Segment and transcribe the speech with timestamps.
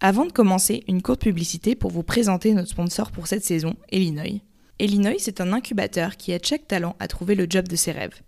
[0.00, 4.40] Avant de commencer, une courte publicité pour vous présenter notre sponsor pour cette saison, Illinois.
[4.78, 8.22] Illinois, c'est un incubateur qui aide chaque talent à trouver le job de ses rêves.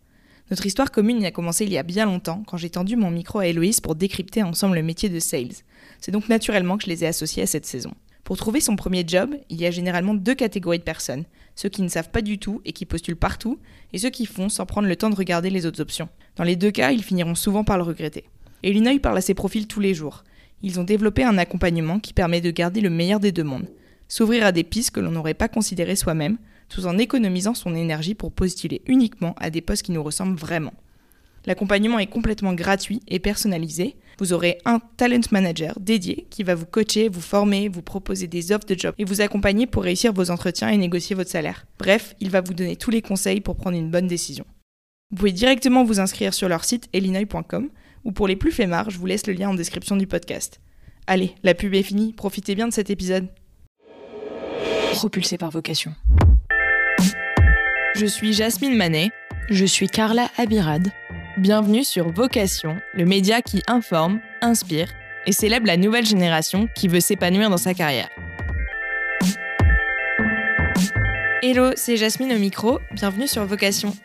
[0.51, 3.13] Notre histoire commune y a commencé il y a bien longtemps quand j'ai tendu mon
[3.13, 5.63] micro à Héloïse pour décrypter ensemble le métier de sales.
[6.01, 7.93] C'est donc naturellement que je les ai associés à cette saison.
[8.25, 11.25] Pour trouver son premier job, il y a généralement deux catégories de personnes.
[11.55, 13.61] Ceux qui ne savent pas du tout et qui postulent partout,
[13.93, 16.09] et ceux qui font sans prendre le temps de regarder les autres options.
[16.35, 18.25] Dans les deux cas, ils finiront souvent par le regretter.
[18.65, 20.25] Et Illinois parle à ses profils tous les jours.
[20.63, 23.69] Ils ont développé un accompagnement qui permet de garder le meilleur des deux mondes,
[24.09, 28.15] s'ouvrir à des pistes que l'on n'aurait pas considérées soi-même, tout en économisant son énergie
[28.15, 30.73] pour postuler uniquement à des postes qui nous ressemblent vraiment.
[31.47, 33.97] L'accompagnement est complètement gratuit et personnalisé.
[34.19, 38.53] Vous aurez un talent manager dédié qui va vous coacher, vous former, vous proposer des
[38.53, 41.65] offres de job et vous accompagner pour réussir vos entretiens et négocier votre salaire.
[41.79, 44.45] Bref, il va vous donner tous les conseils pour prendre une bonne décision.
[45.11, 47.71] Vous pouvez directement vous inscrire sur leur site elinoy.com
[48.05, 50.61] ou pour les plus flemmards, je vous laisse le lien en description du podcast.
[51.07, 53.29] Allez, la pub est finie, profitez bien de cet épisode.
[54.93, 55.95] Propulsé par vocation.
[57.97, 59.11] Je suis Jasmine Manet.
[59.51, 60.89] Je suis Carla Abirad.
[61.37, 64.89] Bienvenue sur Vocation, le média qui informe, inspire
[65.27, 68.09] et célèbre la nouvelle génération qui veut s'épanouir dans sa carrière.
[71.43, 73.97] Hello, c'est Jasmine au micro, bienvenue sur Vocation.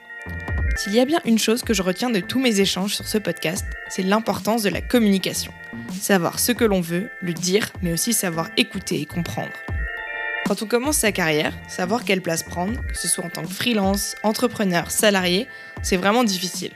[0.75, 3.17] S'il y a bien une chose que je retiens de tous mes échanges sur ce
[3.17, 5.53] podcast, c'est l'importance de la communication.
[6.01, 9.53] Savoir ce que l'on veut, le dire, mais aussi savoir écouter et comprendre.
[10.45, 13.53] Quand on commence sa carrière, savoir quelle place prendre, que ce soit en tant que
[13.53, 15.47] freelance, entrepreneur, salarié,
[15.81, 16.71] c'est vraiment difficile.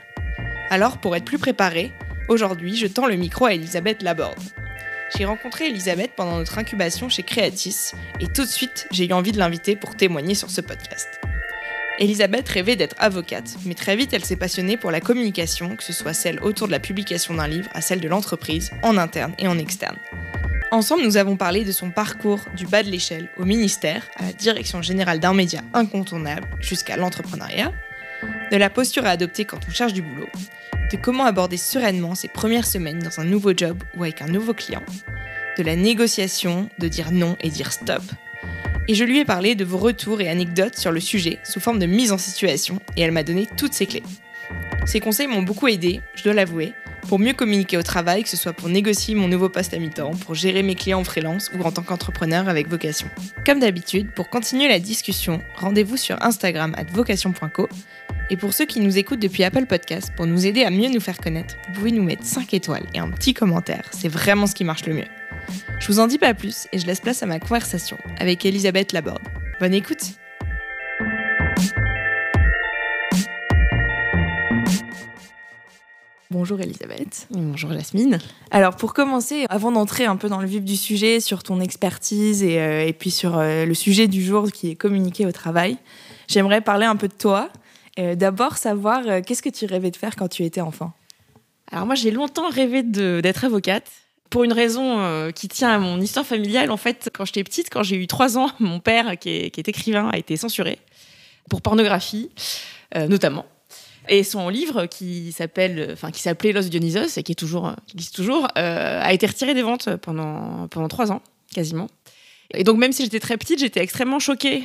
[0.69, 1.91] Alors, pour être plus préparé,
[2.29, 4.39] aujourd'hui, je tends le micro à Elisabeth Laborde.
[5.17, 9.33] J'ai rencontré Elisabeth pendant notre incubation chez Creatis et tout de suite, j'ai eu envie
[9.33, 11.19] de l'inviter pour témoigner sur ce podcast.
[11.99, 15.91] Elisabeth rêvait d'être avocate, mais très vite elle s'est passionnée pour la communication, que ce
[15.91, 19.49] soit celle autour de la publication d'un livre à celle de l'entreprise, en interne et
[19.49, 19.97] en externe.
[20.71, 24.33] Ensemble, nous avons parlé de son parcours du bas de l'échelle au ministère, à la
[24.33, 27.73] direction générale d'un média incontournable, jusqu'à l'entrepreneuriat,
[28.49, 30.29] de la posture à adopter quand on cherche du boulot,
[30.91, 34.53] de comment aborder sereinement ses premières semaines dans un nouveau job ou avec un nouveau
[34.53, 34.83] client,
[35.57, 38.03] de la négociation, de dire non et dire stop,
[38.89, 41.77] et je lui ai parlé de vos retours et anecdotes sur le sujet sous forme
[41.77, 44.01] de mise en situation et elle m'a donné toutes ses clés.
[44.87, 46.73] Ces conseils m'ont beaucoup aidé, je dois l'avouer,
[47.07, 50.15] pour mieux communiquer au travail, que ce soit pour négocier mon nouveau poste à mi-temps,
[50.25, 53.07] pour gérer mes clients en freelance ou en tant qu'entrepreneur avec vocation.
[53.45, 57.69] Comme d'habitude, pour continuer la discussion, rendez-vous sur Instagram at vocation.co.
[58.31, 60.99] Et pour ceux qui nous écoutent depuis Apple Podcast, pour nous aider à mieux nous
[60.99, 64.55] faire connaître, vous pouvez nous mettre 5 étoiles et un petit commentaire, c'est vraiment ce
[64.55, 65.18] qui marche le mieux.
[65.79, 68.93] Je vous en dis pas plus et je laisse place à ma conversation avec Elisabeth
[68.93, 69.23] Laborde.
[69.59, 70.13] Bonne écoute
[76.31, 77.27] Bonjour Elisabeth.
[77.31, 78.19] Bonjour Jasmine.
[78.51, 82.43] Alors pour commencer, avant d'entrer un peu dans le vif du sujet, sur ton expertise
[82.43, 85.77] et, euh, puis sur euh, le sujet du jour qui est communiqué au travail,
[86.27, 87.49] j'aimerais parler un peu de toi.
[87.97, 90.93] Euh, d'abord savoir qu'est-ce que tu rêvais de faire quand tu étais enfant?
[91.71, 93.89] Alors moi j'ai longtemps rêvé d'être avocate
[94.29, 97.69] pour une raison euh, qui tient à mon histoire familiale, en fait, quand j'étais petite,
[97.69, 100.79] quand j'ai eu trois ans, mon père, qui est, écrivain, a été censuré
[101.49, 102.29] pour pornographie,
[102.95, 103.45] euh, notamment.
[104.07, 107.97] Et son livre, qui s'appelle, enfin, qui s'appelait Los Dionysos et qui est toujours, qui
[107.97, 111.21] existe toujours, euh, a été retiré des ventes pendant pendant trois ans,
[111.53, 111.87] quasiment.
[112.51, 114.63] Et donc, même si j'étais très petite, j'étais extrêmement choquée.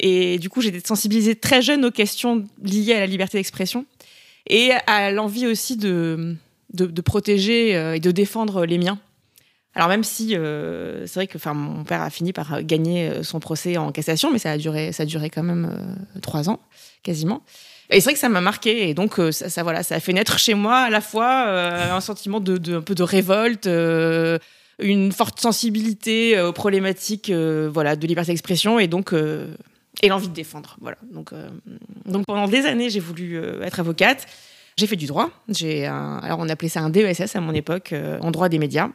[0.00, 3.84] et du coup, j'étais sensibilisée très jeune aux questions liées à la liberté d'expression
[4.48, 6.36] et à l'envie aussi de
[6.72, 8.98] de, protéger euh, et de défendre les miens.
[9.74, 13.22] Alors même si euh, c'est vrai que enfin mon père a fini par gagner euh,
[13.22, 16.60] son procès en cassation, mais ça a duré ça a duré quand même trois ans
[17.02, 17.42] quasiment.
[17.90, 20.38] Et c'est vrai que ça m'a marqué et donc ça, voilà ça a fait naître
[20.38, 21.48] chez moi à la fois
[21.94, 23.66] un sentiment de, un peu de révolte,
[24.78, 29.12] une forte sensibilité aux problématiques voilà de liberté d'expression et donc
[30.02, 31.32] et l'envie de défendre voilà donc
[32.06, 34.26] donc pendant des années j'ai voulu être avocate.
[34.76, 35.30] J'ai fait du droit.
[35.48, 38.88] J'ai alors on appelait ça un DESS à mon époque, euh, en droit des médias.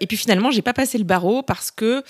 [0.00, 2.02] Et puis finalement, j'ai pas passé le barreau parce que,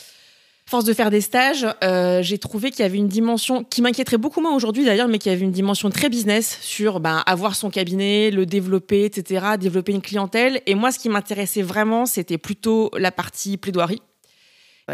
[0.68, 4.18] force de faire des stages, euh, j'ai trouvé qu'il y avait une dimension qui m'inquiéterait
[4.18, 7.54] beaucoup moins aujourd'hui d'ailleurs, mais qu'il y avait une dimension très business sur ben, avoir
[7.54, 10.60] son cabinet, le développer, etc., développer une clientèle.
[10.66, 14.02] Et moi, ce qui m'intéressait vraiment, c'était plutôt la partie plaidoirie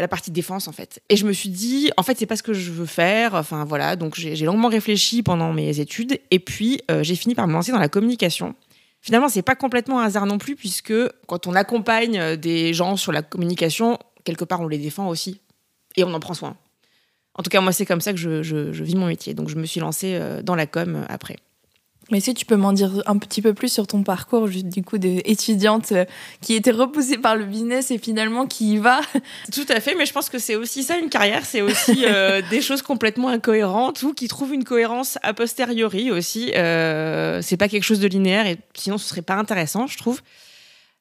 [0.01, 1.01] la partie défense en fait.
[1.09, 3.35] Et je me suis dit, en fait, c'est pas ce que je veux faire.
[3.35, 7.47] Enfin voilà, donc j'ai longuement réfléchi pendant mes études et puis euh, j'ai fini par
[7.47, 8.55] me lancer dans la communication.
[9.01, 10.93] Finalement, c'est pas complètement un hasard non plus puisque
[11.27, 15.41] quand on accompagne euh, des gens sur la communication, quelque part on les défend aussi
[15.95, 16.57] et on en prend soin.
[17.35, 19.33] En tout cas, moi, c'est comme ça que je, vis mon métier.
[19.33, 21.37] Donc, je me suis lancée euh, dans la com après.
[22.11, 24.97] Mais si tu peux m'en dire un petit peu plus sur ton parcours, du coup,
[24.97, 26.05] d'étudiante euh,
[26.41, 28.99] qui était repoussée par le business et finalement qui y va.
[29.53, 32.41] Tout à fait, mais je pense que c'est aussi ça une carrière, c'est aussi euh,
[32.49, 36.51] des choses complètement incohérentes ou qui trouvent une cohérence a posteriori aussi.
[36.55, 40.21] Euh, c'est pas quelque chose de linéaire et sinon ce serait pas intéressant, je trouve.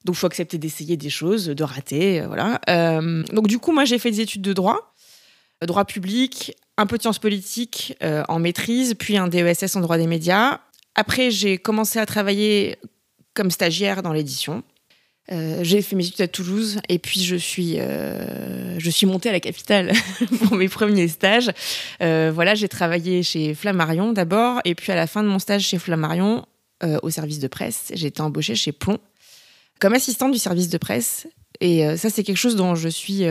[0.04, 2.60] Donc, il faut accepter d'essayer des choses, de rater, voilà.
[3.32, 4.94] donc, du coup, moi, j'ai fait des études de droit,
[5.64, 10.08] droit public, un peu de sciences politiques en maîtrise, puis un DESS en droit des
[10.08, 10.58] médias.
[10.94, 12.76] Après, j'ai commencé à travailler
[13.34, 14.62] comme stagiaire dans l'édition.
[15.30, 19.28] Euh, j'ai fait mes études à Toulouse et puis je suis, euh, je suis montée
[19.28, 19.92] à la capitale
[20.42, 21.50] pour mes premiers stages.
[22.02, 25.62] Euh, voilà, j'ai travaillé chez Flammarion d'abord et puis à la fin de mon stage
[25.62, 26.44] chez Flammarion,
[27.04, 28.98] au service de presse, j'ai été embauchée chez Plomb
[29.78, 31.28] comme assistante du service de presse.
[31.60, 33.24] Et ça, c'est quelque chose dont je suis,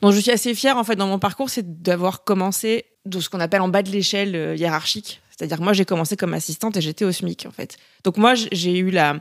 [0.00, 3.28] dont je suis assez fière en fait dans mon parcours, c'est d'avoir commencé de ce
[3.28, 5.20] qu'on appelle en bas de l'échelle hiérarchique.
[5.36, 7.76] C'est-à-dire que moi, j'ai commencé comme assistante et j'étais au SMIC, en fait.
[8.04, 9.16] Donc moi, j'ai eu la...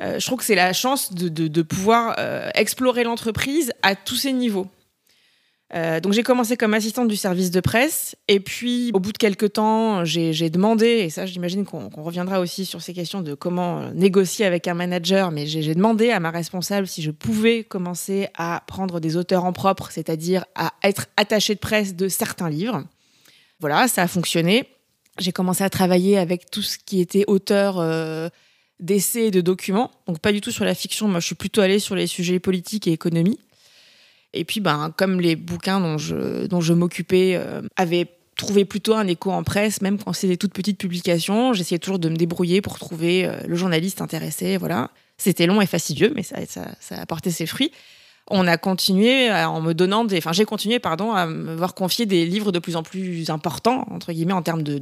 [0.00, 4.16] Euh, je trouve que c'est la chance de, de, pouvoir euh, explorer l'entreprise à tous
[4.16, 4.68] ces niveaux.
[5.74, 9.16] Euh, donc j'ai commencé comme assistante du service de presse et puis au bout de
[9.16, 13.90] quelques temps j'ai demandé et ça j'imagine qu'on reviendra aussi sur ces questions de comment
[13.94, 18.62] négocier avec un manager mais j'ai demandé à ma responsable si je pouvais commencer à
[18.66, 22.84] prendre des auteurs en propre c'est-à-dire à être attachée de presse de certains livres
[23.58, 24.68] voilà ça a fonctionné
[25.18, 28.28] j'ai commencé à travailler avec tout ce qui était auteur euh,
[28.80, 29.90] d'essais et de documents.
[30.06, 32.40] Donc pas du tout sur la fiction, moi je suis plutôt allée sur les sujets
[32.40, 33.38] politiques et économie.
[34.32, 38.94] Et puis ben, comme les bouquins dont je, dont je m'occupais euh, avaient trouvé plutôt
[38.94, 42.16] un écho en presse, même quand c'est des toutes petites publications, j'essayais toujours de me
[42.16, 44.56] débrouiller pour trouver euh, le journaliste intéressé.
[44.56, 44.90] Voilà.
[45.18, 47.70] C'était long et fastidieux, mais ça, ça, ça a porté ses fruits
[48.30, 52.06] on a continué en me donnant des, enfin j'ai continué pardon à me voir confier
[52.06, 54.78] des livres de plus en plus importants entre guillemets en termes de,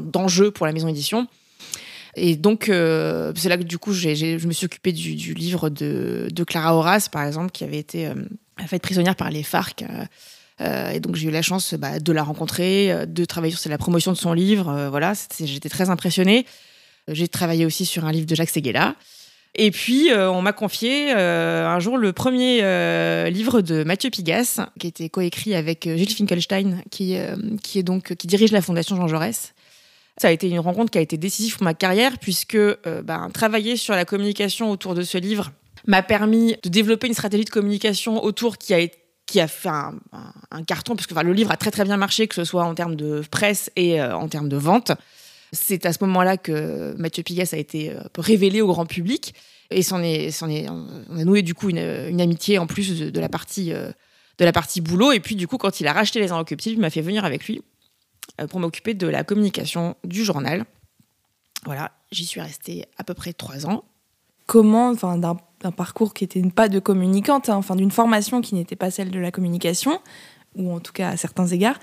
[0.00, 1.26] d'enjeux pour la maison édition.
[2.16, 6.44] Et donc euh, c'est là que du coup je me suis occupée du, livre de,
[6.46, 8.14] Clara Horace par exemple qui avait été euh,
[8.66, 9.84] faite prisonnière par les FARC.
[10.60, 13.78] Euh, et donc j'ai eu la chance bah, de la rencontrer, de travailler sur la
[13.78, 14.88] promotion de son livre.
[14.90, 16.46] voilà, j'étais très impressionnée.
[17.08, 18.94] J'ai travaillé aussi sur un livre de Jacques Seguela.
[19.56, 24.10] Et puis, euh, on m'a confié euh, un jour le premier euh, livre de Mathieu
[24.10, 27.16] Pigas, qui était coécrit avec Gilles Finkelstein, qui,
[27.62, 29.54] qui, est donc, qui dirige la Fondation Jean Jaurès.
[30.16, 32.58] Ça a été une rencontre qui a été décisive pour ma carrière, puisque
[33.04, 35.52] ben, travailler sur la communication autour de ce livre
[35.86, 38.78] m'a permis de développer une stratégie de communication autour qui a
[39.26, 42.34] qui a fait un, carton, parce que le livre a très très bien marché, que
[42.34, 44.92] ce soit en termes de presse et en termes de vente.
[45.54, 49.34] C'est à ce moment-là que Mathieu Pigas a été euh, révélé au grand public.
[49.70, 53.28] Et c'en est, est, on a noué du coup une, amitié en plus de, la
[53.28, 53.90] partie, euh,
[54.38, 55.12] de la partie boulot.
[55.12, 57.46] Et puis du coup, quand il a racheté les Inrecuptibles, il m'a fait venir avec
[57.46, 57.62] lui
[58.40, 60.64] euh, pour m'occuper de la communication du journal.
[61.64, 63.84] Voilà, j'y suis restée à peu près trois ans.
[64.46, 65.36] Comment, enfin, d'un
[65.72, 69.18] parcours qui n'était pas de communicante, hein, enfin d'une formation qui n'était pas celle de
[69.18, 69.98] la communication,
[70.56, 71.78] ou en tout cas à certains égards,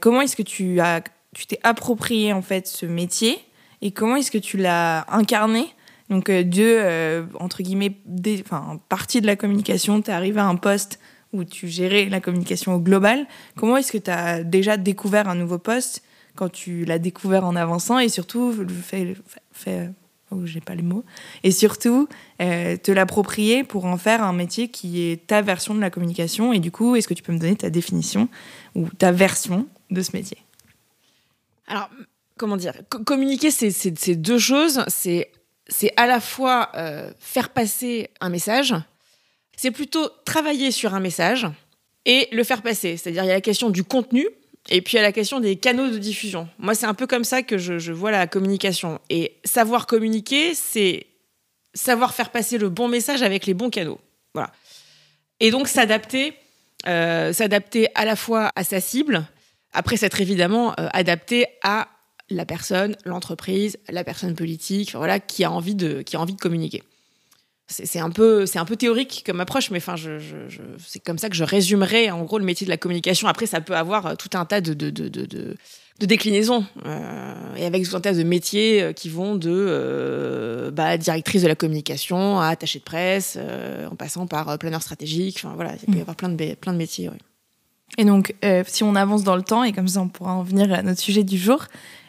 [0.00, 1.04] comment est-ce que tu as
[1.36, 3.38] tu t'es approprié en fait ce métier
[3.82, 5.66] et comment est-ce que tu l'as incarné?
[6.08, 8.42] Donc euh, de euh, entre guillemets des,
[8.88, 10.98] partie de la communication tu es arrivé à un poste
[11.34, 13.26] où tu gérais la communication au global.
[13.54, 16.02] Comment est-ce que tu as déjà découvert un nouveau poste
[16.36, 19.14] quand tu l'as découvert en avançant et surtout fait,
[19.52, 19.90] fait
[20.30, 21.04] oh, j'ai pas les mots
[21.42, 22.08] et surtout
[22.40, 26.54] euh, te l'approprier pour en faire un métier qui est ta version de la communication
[26.54, 28.30] et du coup est-ce que tu peux me donner ta définition
[28.74, 30.38] ou ta version de ce métier?
[31.66, 31.90] Alors,
[32.36, 34.84] comment dire Communiquer, c'est deux choses.
[34.88, 38.74] C'est à la fois euh, faire passer un message,
[39.56, 41.46] c'est plutôt travailler sur un message
[42.04, 42.96] et le faire passer.
[42.96, 44.26] C'est-à-dire, il y a la question du contenu
[44.68, 46.48] et puis il y a la question des canaux de diffusion.
[46.58, 49.00] Moi, c'est un peu comme ça que je, vois la communication.
[49.10, 51.06] Et savoir communiquer, c'est
[51.74, 54.00] savoir faire passer le bon message avec les bons canaux.
[54.34, 54.52] Voilà.
[55.40, 56.34] Et donc, s'adapter,
[56.86, 59.26] euh, s'adapter à la fois à sa cible,
[59.76, 61.88] après, c'est évidemment euh, adapté à
[62.30, 66.40] la personne, l'entreprise, la personne politique, voilà, qui a envie de, qui a envie de
[66.40, 66.82] communiquer.
[67.68, 70.18] C'est un peu, c'est un peu théorique comme approche, mais enfin, je,
[70.78, 73.28] c'est comme ça que je résumerai en gros le métier de la communication.
[73.28, 75.56] Après, ça peut avoir euh, tout un tas de, de, de, de,
[76.06, 81.48] déclinaisons euh, et avec tout un tas de métiers qui vont de bah, directrice de
[81.48, 83.36] la communication à attachée de presse,
[83.90, 85.42] en passant par planeur stratégique.
[85.44, 86.00] Enfin voilà, il peut y mmh.
[86.00, 87.10] avoir plein de, plein de métiers.
[87.98, 90.42] Et donc, euh, si on avance dans le temps, et comme ça on pourra en
[90.42, 91.64] venir à notre sujet du jour,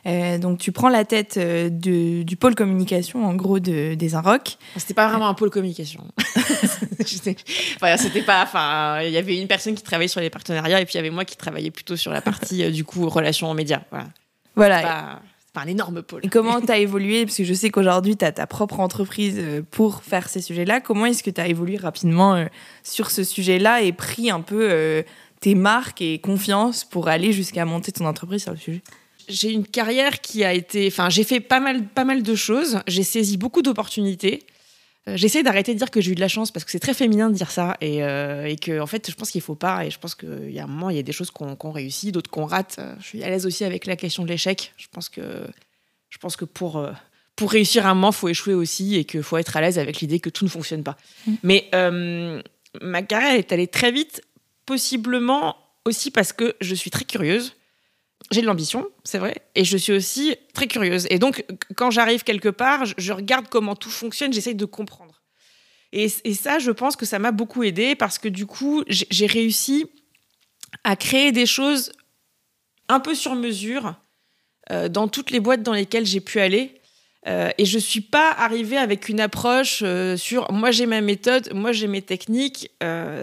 [0.06, 4.58] euh, donc tu prends la tête euh, du pôle communication, en gros, de, des Inrock.
[4.76, 6.04] C'était pas vraiment un pôle communication.
[7.06, 8.44] c'était pas.
[8.44, 11.00] Enfin, il y avait une personne qui travaillait sur les partenariats, et puis il y
[11.00, 13.82] avait moi qui travaillais plutôt sur la partie du coup relations aux médias.
[13.92, 14.08] Voilà.
[14.56, 15.22] Voilà
[15.56, 16.22] enfin un énorme pôle.
[16.24, 17.26] Et comment tu as évolué?
[17.26, 19.42] Parce que je sais qu'aujourd'hui, tu as ta propre entreprise
[19.72, 20.82] pour faire ces sujets-là.
[20.82, 22.46] Comment est-ce que tu as évolué rapidement
[22.84, 25.04] sur ce sujet-là et pris un peu
[25.40, 28.82] tes marques et confiance pour aller jusqu'à monter ton entreprise sur le sujet
[29.28, 30.88] J'ai une carrière qui a été.
[30.88, 32.80] Enfin, j'ai fait pas mal, pas mal de choses.
[32.88, 34.44] J'ai saisi beaucoup d'opportunités.
[35.08, 37.30] J'essaie d'arrêter de dire que j'ai eu de la chance parce que c'est très féminin
[37.30, 39.98] de dire ça et, et que en fait je pense qu'il faut pas et je
[39.98, 42.44] pense qu'il y a un moment il y a des choses qu'on réussit d'autres qu'on
[42.44, 45.48] rate je suis à l'aise aussi avec la question de l'échec je pense que
[46.10, 46.92] je pense que pour, euh,
[47.36, 50.00] pour réussir un moment, il faut échouer aussi et qu'il faut être à l'aise avec
[50.00, 50.98] l'idée que tout ne fonctionne pas.
[51.26, 51.34] Mm.
[51.44, 52.42] Mais euh,
[52.82, 54.22] ma carrière est allée très vite,
[54.68, 55.56] possiblement
[55.86, 57.56] aussi parce que je suis très curieuse.
[58.30, 61.08] J'ai de l'ambition, c'est vrai, et je suis aussi très curieuse.
[61.10, 61.46] Et donc,
[61.76, 65.24] quand j'arrive quelque part, je regarde comment tout fonctionne, j'essaye de comprendre.
[65.94, 69.86] Et, ça, je pense que ça m'a beaucoup aidé parce que du coup, j'ai réussi
[70.84, 71.94] à créer des choses
[72.90, 73.96] un peu sur mesure
[74.72, 76.77] euh, dans toutes les boîtes dans lesquelles j'ai pu aller.
[77.28, 81.52] Euh, et je suis pas arrivée avec une approche euh, sur moi j'ai ma méthode,
[81.54, 82.72] moi j'ai mes techniques.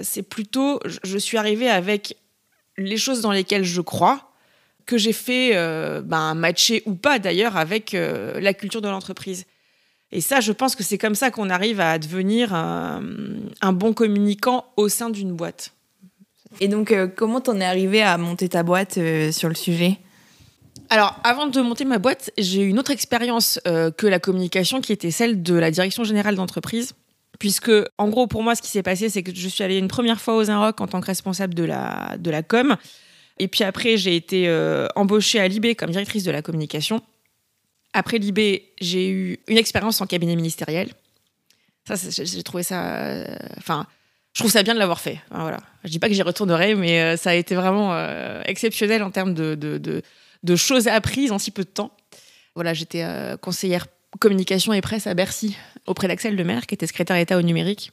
[0.02, 2.16] c'est plutôt je suis arrivée avec
[2.76, 4.30] les choses dans lesquelles je crois,
[4.84, 5.52] que j'ai fait
[6.02, 9.46] ben, matcher ou pas d'ailleurs avec la culture de l'entreprise.
[10.12, 13.02] Et ça, je pense que c'est comme ça qu'on arrive à devenir un,
[13.62, 15.72] un, bon communicant au sein d'une boîte.
[16.60, 18.98] Et donc, comment t'en es arrivé à monter ta boîte
[19.32, 19.98] sur le sujet?
[20.90, 24.80] Alors, avant de monter ma boîte, j'ai eu une autre expérience euh, que la communication
[24.80, 26.92] qui était celle de la direction générale d'entreprise.
[27.38, 29.88] Puisque, en gros, pour moi, ce qui s'est passé, c'est que je suis allée une
[29.88, 32.76] première fois aux Inrock en tant que responsable de la, de la com.
[33.38, 37.02] Et puis après, j'ai été euh, embauchée à Libé comme directrice de la communication.
[37.92, 40.92] Après Libé, j'ai eu une expérience en cabinet ministériel.
[41.88, 42.98] Ça, j'ai trouvé ça.
[42.98, 43.86] Euh, enfin.
[44.32, 45.20] je trouve ça bien de l'avoir fait.
[45.30, 45.58] voilà.
[45.82, 47.94] Je dis pas que j'y retournerai, mais ça a été vraiment
[48.44, 49.56] exceptionnel en termes de
[50.56, 51.90] choses apprises en si peu de temps.
[52.54, 53.86] Voilà, j'étais euh, conseillère
[54.20, 57.90] communication et presse à Bercy auprès d'Axel Lemaire, qui était secrétaire d'État au numérique.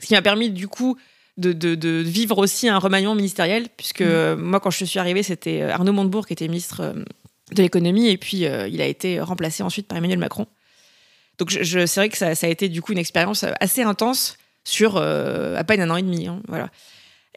[0.00, 0.96] Ce qui m'a permis du coup
[1.38, 4.34] de, vivre aussi un remaniement ministériel, puisque mmh.
[4.34, 6.92] moi quand je suis arrivée, c'était euh, Arnaud Montebourg qui était ministre euh,
[7.52, 10.46] de l'économie, et puis il a été remplacé ensuite par Emmanuel Macron.
[11.38, 14.96] Donc je, c'est vrai que ça, a été du coup une expérience assez intense sur
[14.96, 16.28] à peine un an et demi.
[16.28, 16.70] Hein, voilà.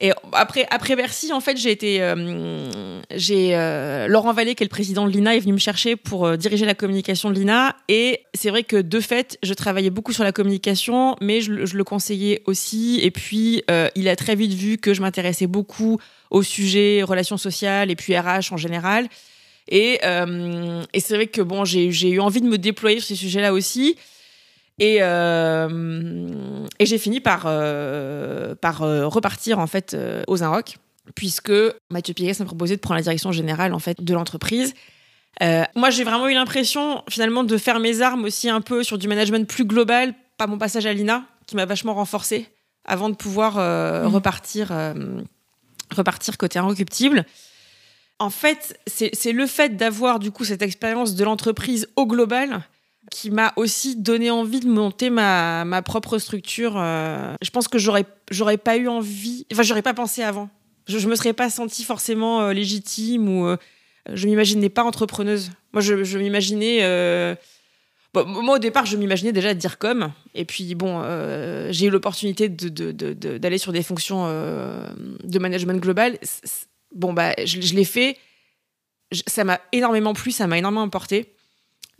[0.01, 2.01] Et après, après Bercy, en fait, j'ai été.
[2.01, 5.95] Euh, j'ai euh, Laurent Vallée, qui est le président de l'INA, est venu me chercher
[5.95, 7.77] pour euh, diriger la communication de l'INA.
[7.87, 11.83] Et c'est vrai que de fait, je travaillais beaucoup sur la communication, mais je, le
[11.85, 12.99] conseillais aussi.
[13.03, 13.63] Et puis,
[13.95, 15.97] il a très vite vu que je m'intéressais beaucoup
[16.29, 19.07] au sujet relations sociales et puis RH en général.
[19.69, 20.01] Et,
[20.93, 23.95] et c'est vrai que bon, j'ai eu envie de me déployer sur ces sujets-là aussi.
[24.79, 29.95] Et, euh, et j'ai fini par, euh, par euh, repartir en fait
[30.27, 30.77] aux Inrock,
[31.15, 31.53] puisque
[31.89, 34.73] Mathieu Piguet m'a proposé de prendre la direction générale en fait de l'entreprise.
[35.75, 39.07] moi, j'ai vraiment eu l'impression finalement de faire mes armes aussi un peu sur du
[39.07, 42.49] management plus global, par mon passage à l'INA, qui m'a vachement renforcé
[42.83, 44.07] avant de pouvoir mmh.
[44.07, 44.73] repartir,
[45.95, 47.25] repartir côté inrecuptible.
[48.19, 52.61] En fait, c'est le fait d'avoir du coup cette expérience de l'entreprise au global
[53.11, 56.73] qui m'a aussi donné envie de monter ma, ma propre structure.
[56.77, 60.49] Euh, je pense que j'aurais j'aurais pas eu envie, enfin j'aurais pas pensé avant.
[60.87, 63.57] Je, je me serais pas sentie forcément euh, légitime ou euh,
[64.13, 65.51] je m'imaginais pas entrepreneuse.
[65.73, 66.81] Moi je, je m'imaginais
[68.25, 70.13] moi, au départ, je m'imaginais déjà dire comme.
[70.35, 71.03] Et puis, bon,
[71.69, 76.17] j'ai eu l'opportunité d'aller sur des fonctions de management global.
[76.93, 78.17] Bon, bah, je, l'ai fait.
[79.27, 81.34] ça m'a énormément plu, ça m'a énormément apporté.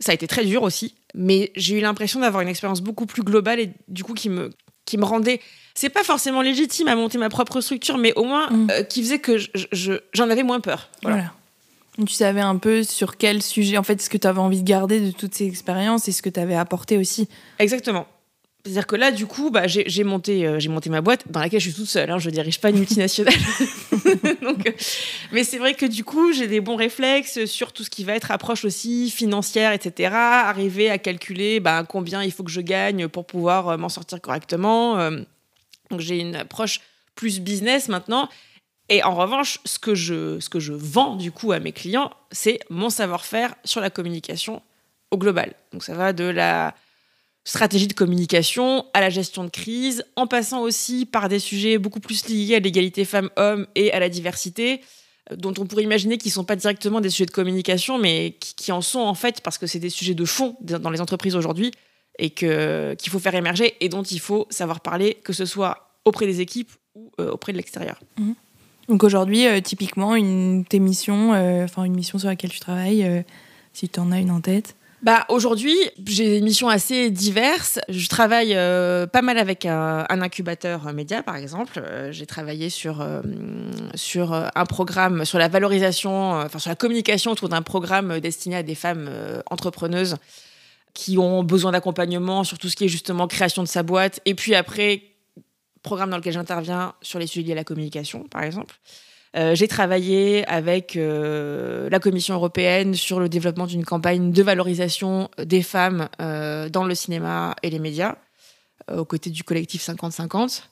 [0.00, 3.22] Ça a été très dur aussi, mais j'ai eu l'impression d'avoir une expérience beaucoup plus
[3.22, 4.50] globale et du coup qui me,
[4.84, 5.40] qui me rendait.
[5.74, 8.70] C'est pas forcément légitime à monter ma propre structure, mais au moins mm.
[8.70, 9.36] euh, qui faisait que
[10.12, 10.88] j'en avais moins peur.
[11.02, 11.32] Voilà.
[12.06, 14.68] Tu savais un peu sur quel sujet, en fait, ce que tu avais envie de
[14.68, 17.26] garder de toutes ces expériences et ce que tu avais apporté aussi.
[17.58, 18.06] Exactement.
[18.66, 21.60] C'est-à-dire que là, du coup, bah, j'ai monté, euh, j'ai monté ma boîte dans laquelle
[21.60, 22.10] je suis toute seule.
[22.10, 23.32] Hein, je dirige pas une multinationale.
[24.42, 24.72] Donc, euh,
[25.30, 28.14] mais c'est vrai que du coup, j'ai des bons réflexes sur tout ce qui va
[28.14, 30.10] être approche aussi financière, etc.
[30.12, 34.20] Arriver à calculer bah, combien il faut que je gagne pour pouvoir euh, m'en sortir
[34.20, 34.96] correctement.
[35.90, 36.80] donc j'ai une approche
[37.14, 38.28] plus business maintenant.
[38.88, 42.10] Et en revanche, ce que je, ce que je vends du coup à mes clients,
[42.32, 44.60] c'est mon savoir-faire sur la communication
[45.12, 45.54] au global.
[45.72, 46.74] Donc ça va de la
[47.46, 52.00] stratégie de communication, à la gestion de crise, en passant aussi par des sujets beaucoup
[52.00, 54.80] plus liés à l'égalité femmes-hommes et à la diversité,
[55.30, 58.36] euh, dont on pourrait imaginer qu'ils ne sont pas directement des sujets de communication, mais
[58.40, 61.36] qui, en sont en fait parce que c'est des sujets de fond dans les entreprises
[61.36, 61.70] aujourd'hui
[62.18, 66.26] et qu'il faut faire émerger et dont il faut savoir parler, que ce soit auprès
[66.26, 68.00] des équipes ou euh, auprès de l'extérieur.
[68.18, 68.34] Mhm.
[68.88, 71.30] Donc aujourd'hui, euh, typiquement, une, tes missions,
[71.62, 73.24] enfin une mission sur laquelle tu travailles,
[73.72, 75.76] si tu en as une en tête bah, Aujourd'hui,
[76.06, 77.78] j'ai des missions assez diverses.
[77.88, 81.80] Je travaille euh, pas mal avec un, incubateur média, par exemple.
[81.84, 83.22] Euh, j'ai travaillé sur, euh,
[83.94, 88.62] sur un programme, sur la valorisation, enfin sur la communication autour d'un programme destiné à
[88.62, 89.10] des femmes
[89.50, 90.16] entrepreneuses
[90.94, 94.20] qui ont besoin d'accompagnement sur tout ce qui est justement création de sa boîte.
[94.24, 95.02] Et puis après,
[95.82, 98.74] programme dans lequel j'interviens sur les sujets liés à la communication, par exemple.
[99.36, 105.28] Euh, j'ai travaillé avec euh, la Commission européenne sur le développement d'une campagne de valorisation
[105.38, 108.16] des femmes euh, dans le cinéma et les médias,
[108.90, 110.62] aux côtés du collectif 50-50.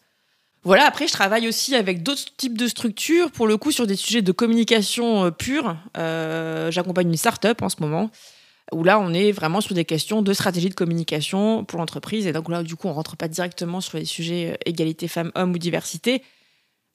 [0.63, 3.97] Voilà, après, je travaille aussi avec d'autres types de structures, pour le coup, sur des
[3.97, 5.77] sujets de communication pure.
[5.95, 8.11] J'accompagne une start-up en ce moment,
[8.73, 12.27] où là, on est vraiment sur des questions de stratégie de communication pour l'entreprise.
[12.27, 15.59] Et donc là, du coup, on rentre pas directement sur les sujets égalité femmes-hommes ou
[15.59, 16.23] diversité,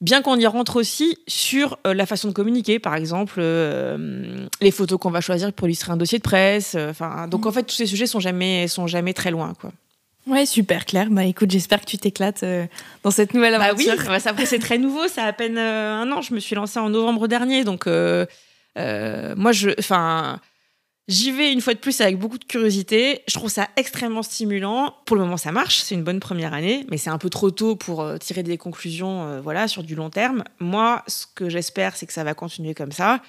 [0.00, 4.70] Bien qu'on y rentre aussi sur euh, la façon de communiquer, par exemple, euh, les
[4.70, 6.74] photos qu'on va choisir pour illustrer un dossier de presse.
[6.74, 6.92] Euh,
[7.28, 9.72] donc en fait, tous ces sujets sont jamais, sont jamais très loin, quoi.
[10.26, 11.08] Ouais, super clair.
[11.10, 12.44] Bah écoute, j'espère que tu t'éclates
[13.02, 13.74] dans cette nouvelle aventure.
[13.74, 16.20] Bah oui, bah, après c'est très nouveau, ça a à peine un an.
[16.20, 20.38] Je me suis lancée en novembre dernier, donc moi je, enfin,
[21.10, 23.22] J'y vais une fois de plus avec beaucoup de curiosité.
[23.26, 24.94] Je trouve ça extrêmement stimulant.
[25.06, 25.80] Pour le moment, ça marche.
[25.80, 28.56] C'est une bonne première année, mais c'est un peu trop tôt pour euh, tirer des
[28.56, 30.44] conclusions euh, voilà, sur du long terme.
[30.60, 33.20] Moi, ce que j'espère, c'est que ça va continuer comme ça.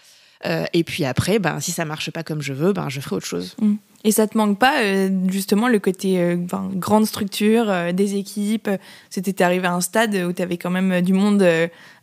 [0.46, 3.18] Euh, et puis après, ben, si ça marche pas comme je veux, ben, je ferai
[3.18, 3.56] autre chose.
[3.62, 3.76] Mmh.
[4.04, 4.82] Et ça te manque pas
[5.28, 8.68] justement le côté grande structure, des équipes?
[9.12, 11.48] C'était arrivé à un stade où tu avais quand même du monde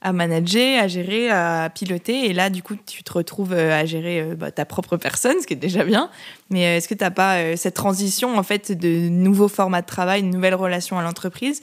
[0.01, 2.27] à manager, à gérer, à piloter.
[2.27, 5.55] Et là, du coup, tu te retrouves à gérer bah, ta propre personne, ce qui
[5.55, 6.09] est déjà bien.
[6.51, 10.21] Mais est-ce que tu n'as pas cette transition en fait de nouveaux formats de travail,
[10.21, 11.63] une nouvelle relation à l'entreprise?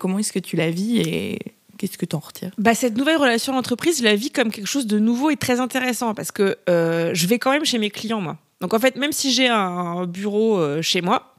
[0.00, 1.38] Comment est-ce que tu la vis et
[1.78, 2.50] Qu'est-ce que tu en retires?
[2.58, 5.36] Bah, Cette nouvelle relation à l'entreprise, je la vis comme quelque chose de nouveau et
[5.36, 8.36] très intéressant parce que euh, je vais quand même chez mes clients, moi.
[8.60, 11.36] Donc en fait, même si j'ai un bureau euh, chez moi,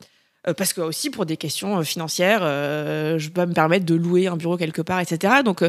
[0.47, 4.37] euh, parce que aussi pour des questions financières, je peux me permettre de louer un
[4.37, 5.43] bureau quelque part, etc.
[5.43, 5.61] Donc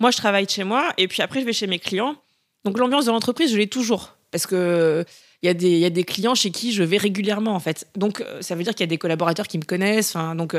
[0.00, 2.16] moi, je travaille chez moi et puis après, je vais chez mes clients.
[2.64, 5.04] Donc l'ambiance de l'entreprise, je l'ai toujours parce que
[5.42, 7.86] il y, y a des clients chez qui je vais régulièrement en fait.
[7.94, 10.16] Donc ça veut dire qu'il y a des collaborateurs qui me connaissent.
[10.36, 10.56] Donc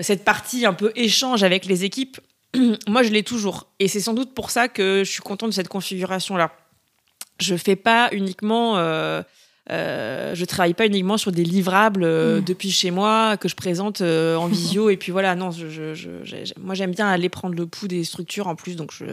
[0.00, 2.18] cette partie un peu échange avec les équipes,
[2.88, 3.68] moi, je l'ai toujours.
[3.78, 6.52] Et c'est sans doute pour ça que je suis contente de cette configuration-là.
[7.40, 8.78] Je fais pas uniquement.
[8.78, 9.22] Euh,
[9.70, 12.44] euh, je travaille pas uniquement sur des livrables euh, mm.
[12.44, 15.94] depuis chez moi que je présente euh, en visio et puis voilà non je,
[16.60, 19.06] moi j'aime bien aller prendre le pouls des structures en plus donc je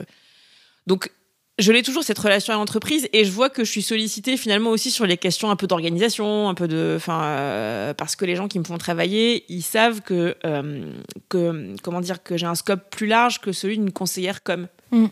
[0.88, 1.13] donc
[1.59, 4.69] je l'ai toujours cette relation à l'entreprise et je vois que je suis sollicitée finalement
[4.69, 8.35] aussi sur les questions un peu d'organisation, un peu de, enfin, euh, parce que les
[8.35, 10.91] gens qui me font travailler, ils savent que, euh,
[11.29, 14.67] que comment dire, que j'ai un scope plus large que celui d'une conseillère comme.
[14.91, 15.07] Mm.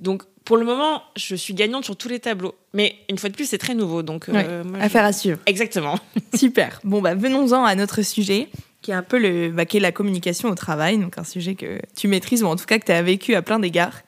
[0.00, 2.54] Donc pour le moment, je suis gagnante sur tous les tableaux.
[2.74, 4.28] Mais une fois de plus, c'est très nouveau, donc.
[4.28, 5.38] Euh, affaire à suivre.
[5.46, 5.98] Exactement.
[6.34, 6.80] Super.
[6.84, 8.48] Bon bah venons-en à notre sujet
[8.82, 11.54] qui est un peu le, bah, qui est la communication au travail, donc un sujet
[11.54, 14.00] que tu maîtrises ou en tout cas que tu as vécu à plein d'égards.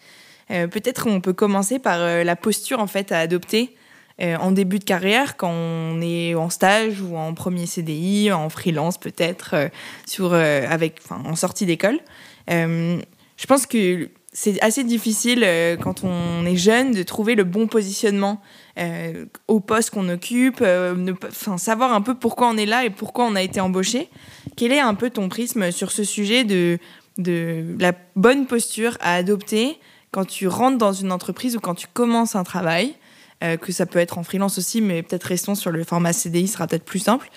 [0.52, 3.74] Euh, peut-être on peut commencer par euh, la posture en fait à adopter
[4.20, 8.48] euh, en début de carrière quand on est en stage ou en premier CDI, en
[8.50, 9.70] freelance peut-être,
[10.06, 11.98] sur avec, en sortie d'école.
[12.48, 15.46] je pense que c'est assez difficile
[15.82, 18.42] quand on est jeune de trouver le bon positionnement
[19.48, 20.62] au poste qu'on occupe,
[21.56, 24.08] savoir un peu pourquoi on est là et pourquoi on a été embauché.
[24.56, 26.78] Quel est un peu ton prisme sur ce sujet de
[27.78, 29.78] la bonne posture à adopter
[30.12, 32.94] quand tu rentres dans une entreprise ou quand tu commences un travail,
[33.42, 36.46] euh, que ça peut être en freelance aussi, mais peut-être restons sur le format CDI,
[36.46, 37.28] sera peut-être plus simple.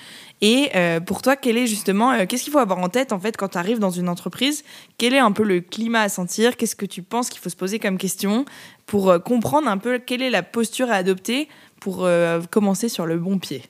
[0.42, 3.20] Et euh, pour toi, quel est justement, euh, qu'est-ce qu'il faut avoir en tête en
[3.20, 4.64] fait quand tu arrives dans une entreprise?
[5.00, 6.58] Quel est un peu le climat à sentir?
[6.58, 8.46] Qu'est-ce que tu penses qu'il faut se poser comme question
[8.86, 12.08] pour comprendre un peu quelle est la posture à adopter pour
[12.52, 13.64] commencer sur le bon pied?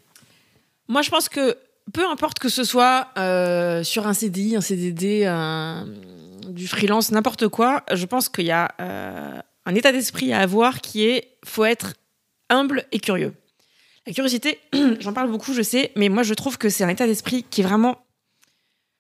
[0.89, 1.55] Moi, je pense que
[1.93, 3.07] peu importe que ce soit
[3.83, 5.87] sur un CDI, un CDD, un
[6.45, 10.81] du freelance, n'importe quoi, je pense qu'il y a euh, un état d'esprit à avoir
[10.81, 11.93] qui est faut être
[12.49, 13.33] humble et curieux.
[14.07, 14.59] La curiosité,
[14.99, 17.61] j'en parle beaucoup, je sais, mais moi je trouve que c'est un état d'esprit qui
[17.61, 17.97] est vraiment.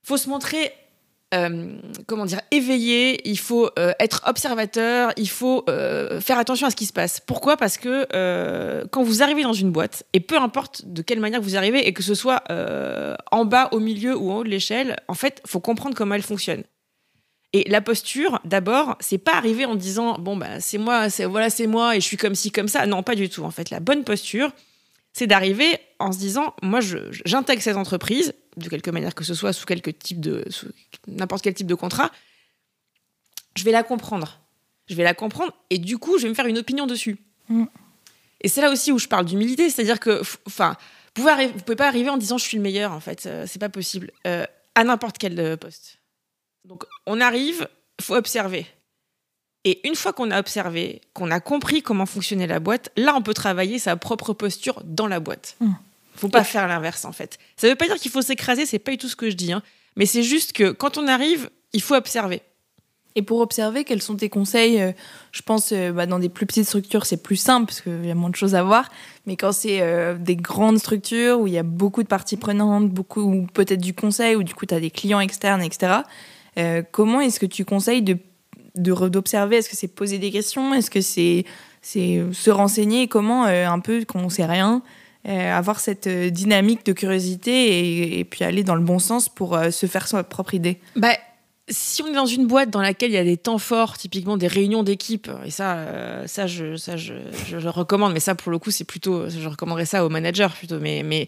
[0.03, 0.71] faut se montrer,
[1.33, 1.77] euh,
[2.07, 5.63] comment dire, éveillé, il faut euh, être observateur, il faut
[6.19, 7.19] faire attention à ce qui se passe.
[7.19, 7.57] Pourquoi?
[7.57, 8.07] Parce que
[8.91, 11.93] quand vous arrivez dans une boîte, et peu importe de quelle manière vous arrivez, et
[11.93, 12.43] que ce soit
[13.31, 16.23] en bas, au milieu ou en haut de l'échelle, en fait, faut comprendre comment elle
[16.23, 16.63] fonctionne.
[17.55, 21.49] Et la posture, d'abord, c'est pas arriver en disant bon bah c'est moi, c'est voilà
[21.49, 22.85] c'est moi et je suis comme ci comme ça.
[22.85, 23.43] Non, pas du tout.
[23.43, 24.51] En fait, la bonne posture,
[25.13, 26.81] c'est d'arriver en se disant moi
[27.23, 30.43] j'intègre cette entreprise de quelque manière que ce soit sous quelque type de
[31.07, 32.11] n'importe quel type de contrat.
[33.55, 34.41] Je vais la comprendre.
[34.87, 37.15] Je vais la comprendre et du coup je vais me faire une opinion dessus.
[37.47, 37.67] Mm.
[38.41, 40.75] Et c'est là aussi où je parle d'humilité, c'est-à-dire que, enfin,
[41.15, 43.59] vous pouvez, pouvez pas arriver en disant je suis le meilleur, en fait, euh, c'est
[43.59, 45.99] pas possible, euh, à n'importe quel euh, poste.
[46.65, 47.67] Donc, on arrive,
[48.01, 48.65] faut observer.
[49.65, 53.21] Et une fois qu'on a observé, qu'on a compris comment fonctionnait la boîte, là, on
[53.21, 55.57] peut travailler sa propre posture dans la boîte.
[55.61, 55.77] Il mmh.
[56.15, 57.37] Faut pas faire l'inverse, en fait.
[57.57, 59.51] Ça veut pas dire qu'il faut s'écraser, c'est pas du tout ce que je dis,
[59.51, 59.61] hein.
[59.95, 62.41] mais c'est juste que quand on arrive, il faut observer.
[63.17, 64.91] Et pour observer, quels sont tes conseils euh,
[65.31, 68.11] Je pense euh, bah, dans des plus petites structures, c'est plus simple parce qu'il y
[68.11, 68.89] a moins de choses à voir.
[69.25, 72.89] Mais quand c'est euh, des grandes structures où il y a beaucoup de parties prenantes,
[72.89, 75.99] beaucoup peut-être du conseil, ou du coup tu as des clients externes, etc.
[76.91, 78.17] comment est-ce que tu conseilles de
[78.75, 79.57] d'observer?
[79.57, 80.73] Est-ce que c'est poser des questions?
[80.73, 81.45] Est-ce que c'est
[81.81, 83.07] c'est se renseigner?
[83.07, 84.81] Comment un peu quand on sait rien
[85.25, 90.07] avoir cette dynamique de curiosité et, puis aller dans le bon sens pour se faire
[90.07, 90.79] sa propre idée?
[90.95, 91.15] Bah,
[91.67, 94.37] si on est dans une boîte dans laquelle il y a des temps forts, typiquement
[94.37, 97.13] des réunions d'équipe, et ça, euh, ça, je, ça je,
[97.47, 100.79] je, recommande, mais ça, pour le coup, c'est plutôt, je recommanderais ça aux managers plutôt,
[100.79, 101.27] mais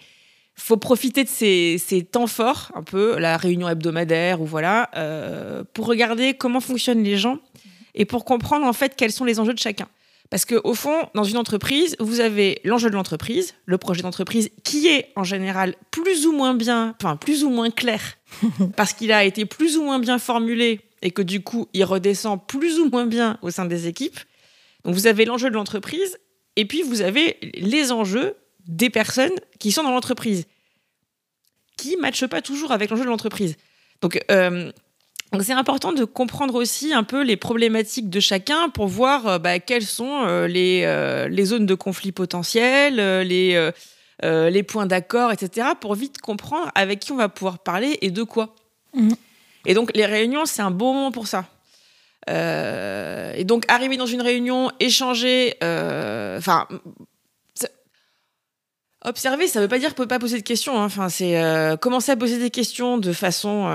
[0.58, 5.63] faut profiter de ces, ces temps forts, un peu, la réunion hebdomadaire ou voilà, euh,
[5.74, 7.39] pour regarder comment fonctionnent les gens
[7.93, 9.88] et pour comprendre en fait quels sont les enjeux de chacun.
[10.30, 14.88] Parce qu'au fond, dans une entreprise, vous avez l'enjeu de l'entreprise, le projet d'entreprise, qui
[14.88, 18.02] est en général plus ou moins bien, enfin plus ou moins clair,
[18.76, 22.46] parce qu'il a été plus ou moins bien formulé et que du coup, il redescend
[22.46, 24.20] plus ou moins bien au sein des équipes.
[24.84, 26.17] Donc vous avez l'enjeu de l'entreprise
[26.56, 28.36] et puis vous avez les enjeux
[28.67, 30.45] des personnes qui sont dans l'entreprise,
[31.77, 33.56] qui ne matchent pas toujours avec l'enjeu de l'entreprise.
[34.01, 34.71] Donc, euh,
[35.34, 39.39] donc c'est important de comprendre aussi un peu les problématiques de chacun pour voir euh,
[39.39, 42.95] bah, quelles sont euh, les, euh, les, zones de conflit potentiels,
[43.27, 43.71] les,
[44.23, 45.69] les points d'accord, etc.
[45.80, 48.56] pour vite comprendre avec qui on va pouvoir parler et de quoi.
[48.93, 49.12] Mmh.
[49.65, 51.45] Et donc les réunions, c'est un bon moment pour ça.
[52.30, 56.67] et donc arriver dans une réunion, échanger, enfin
[59.08, 60.80] observer, ça ne veut pas dire qu'on peut pas poser de questions.
[60.80, 60.86] Hein.
[60.86, 61.39] Enfin, c'est
[61.82, 63.67] commencer à poser des questions de façon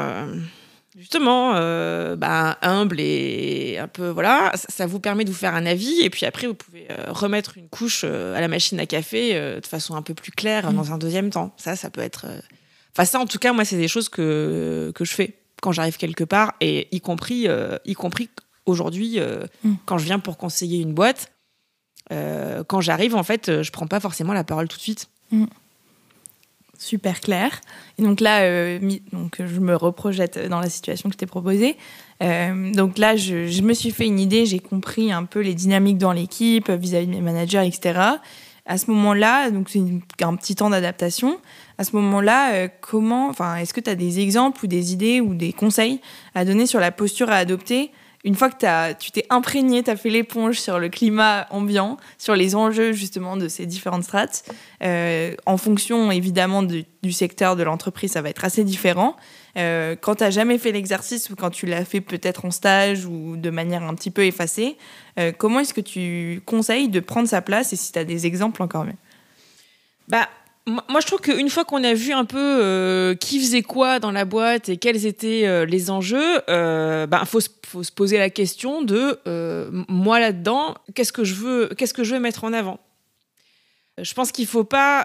[0.97, 5.65] justement euh, bah, humble et un peu voilà ça, vous permet de vous faire un
[5.65, 8.87] avis et puis après vous pouvez euh, remettre une couche euh, à la machine à
[8.87, 10.77] café de façon un peu plus claire mmh.
[10.77, 12.27] dans un deuxième temps ça ça peut être
[12.95, 15.97] enfin ça en tout cas moi c'est des choses que que je fais quand j'arrive
[15.97, 17.47] quelque part et y compris
[17.85, 18.29] y compris
[18.67, 19.73] aujourd'hui mmh.
[19.87, 21.33] quand je viens pour conseiller une boîte
[22.11, 25.47] quand j'arrive en fait je prends pas forcément la parole tout de suite mmh
[26.83, 27.61] super clair.
[27.99, 28.79] Et donc là, euh,
[29.13, 31.77] donc je me reprojette dans la situation que je t'ai proposée.
[32.23, 35.99] Euh, donc là, je, me suis fait une idée, j'ai compris un peu les dynamiques
[35.99, 38.01] dans l'équipe vis-à-vis de mes managers, etc.
[38.67, 39.81] À ce moment-là, donc c'est
[40.23, 41.39] un petit temps d'adaptation.
[41.79, 45.21] À ce moment-là, euh, comment, enfin, est-ce que tu as des exemples ou des idées
[45.21, 46.01] ou des conseils
[46.35, 47.91] à donner sur la posture à adopter
[48.25, 52.37] une fois que tu t'es imprégné, tu as fait l'éponge sur le climat ambiant, sur
[52.37, 54.45] les enjeux justement de ces différentes strates,
[54.85, 59.17] euh, en fonction évidemment du, secteur de l'entreprise, ça va être assez différent.
[59.59, 63.07] Euh, quand tu n'as jamais fait l'exercice ou quand tu l'as fait peut-être en stage
[63.07, 64.77] ou de manière un petit peu effacée,
[65.19, 68.27] euh, comment est-ce que tu conseilles de prendre sa place et si tu as des
[68.27, 68.95] exemples encore mieux?
[70.09, 70.29] Bah,
[70.67, 74.13] moi, je trouve qu'une fois qu'on a vu un peu euh, qui faisait quoi dans
[74.13, 78.17] la boîte et quels étaient euh, les enjeux, il euh, ben, faut, faut, se poser
[78.17, 79.19] la question de
[79.89, 82.79] moi là-dedans, qu'est-ce que je veux, qu'est-ce que je veux mettre en avant?
[84.01, 85.05] Je pense qu'il faut pas,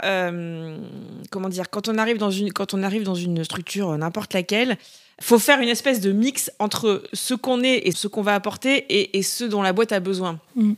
[1.31, 4.77] comment dire, quand on arrive dans une, quand on arrive dans une structure n'importe laquelle,
[5.19, 8.85] faut faire une espèce de mix entre ce qu'on est et ce qu'on va apporter
[8.89, 10.39] et, et, ce dont la boîte a besoin.
[10.55, 10.73] Mm.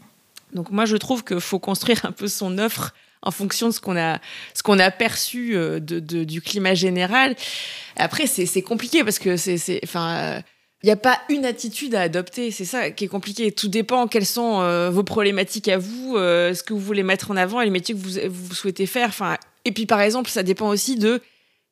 [0.54, 3.80] Donc moi, je trouve qu'il faut construire un peu son offre en fonction de ce
[3.80, 4.20] qu'on a,
[4.54, 7.36] ce qu'on a perçu euh, de, du climat général.
[7.98, 10.42] Après, c'est compliqué parce que c'est, enfin,
[10.84, 12.52] il n'y a pas une attitude à adopter.
[12.52, 13.52] C'est ça qui est compliqué.
[13.52, 17.32] Tout dépend quelles sont euh, vos problématiques à vous, euh, ce que vous voulez mettre
[17.32, 19.10] en avant et les métiers que vous, vous souhaitez faire.
[19.10, 21.22] Enfin, et puis par exemple, ça dépend aussi de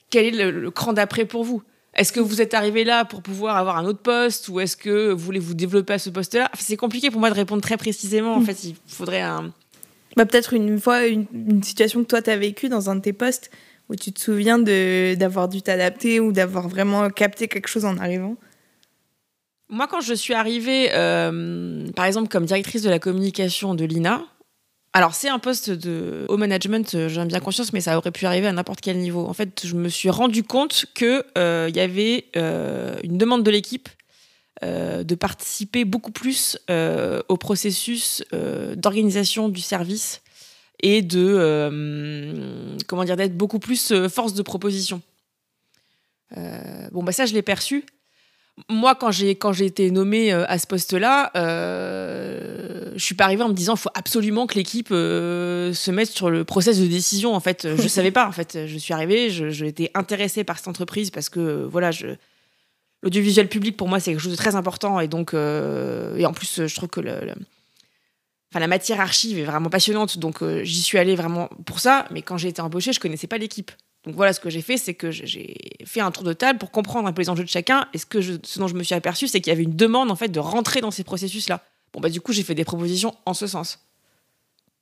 [0.09, 1.63] quel est le, cran d'après pour vous.
[1.93, 5.11] Est-ce que vous êtes arrivé là pour pouvoir avoir un autre poste ou est-ce que
[5.11, 6.51] vous voulez vous développer à ce poste-là?
[6.59, 8.35] C'est compliqué pour moi de répondre très précisément.
[8.35, 8.45] En mmh.
[8.45, 9.51] fait, il faudrait un,
[10.17, 13.13] bah, peut-être une fois, une, situation que toi, tu as vécue dans un de tes
[13.13, 13.51] postes
[13.87, 18.35] où tu te souviens d'avoir dû t'adapter ou d'avoir vraiment capté quelque chose en arrivant
[19.69, 24.25] Moi, quand je suis arrivée, euh, par exemple, comme directrice de la communication de l'INA,
[24.91, 28.11] alors c'est un poste de haut management, euh, j'en ai bien conscience, mais ça aurait
[28.11, 29.27] pu arriver à n'importe quel niveau.
[29.27, 32.25] En fait, je me suis rendu compte qu'il euh, y avait
[33.03, 33.87] une demande de l'équipe
[34.63, 40.23] euh, de participer beaucoup plus euh, au processus euh, d'organisation du service
[40.81, 45.01] et de comment dire d'être beaucoup plus force de proposition.
[46.35, 47.85] bon bah ça je l'ai perçu.
[48.67, 53.49] Moi quand j'ai quand j'ai été nommée à ce poste-là, je suis pas arrivée en
[53.49, 57.35] me disant, faut absolument que l'équipe se mette sur le process de décision.
[57.35, 58.27] En fait, je savais pas.
[58.27, 62.17] En fait, je suis arrivée, j'étais intéressée par cette entreprise parce que voilà, je
[63.03, 66.65] l'audiovisuel public pour moi c'est quelque chose de très important et donc et en plus
[66.65, 71.79] je trouve que la matière archive est vraiment passionnante donc j'y suis allée vraiment pour
[71.79, 73.71] ça mais quand j'ai été embauchée je connaissais pas l'équipe
[74.07, 76.71] donc voilà, ce que j'ai fait, c'est que j'ai fait un tour de table pour
[76.71, 77.89] comprendre un peu les enjeux de chacun.
[77.93, 80.09] Et ce, que ce dont je me suis aperçu, c'est qu'il y avait une demande
[80.11, 81.61] en fait de rentrer dans ces processus-là.
[81.91, 83.79] Bon bah du coup, j'ai fait des propositions en ce sens.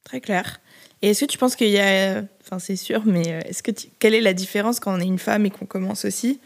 [0.03, 0.61] Très clair.
[1.01, 3.71] Et est-ce que tu penses qu'il y a, enfin c'est sûr, mais euh, est-ce que
[3.97, 6.43] quelle est la différence quand on est une femme et qu'on commence aussi euh,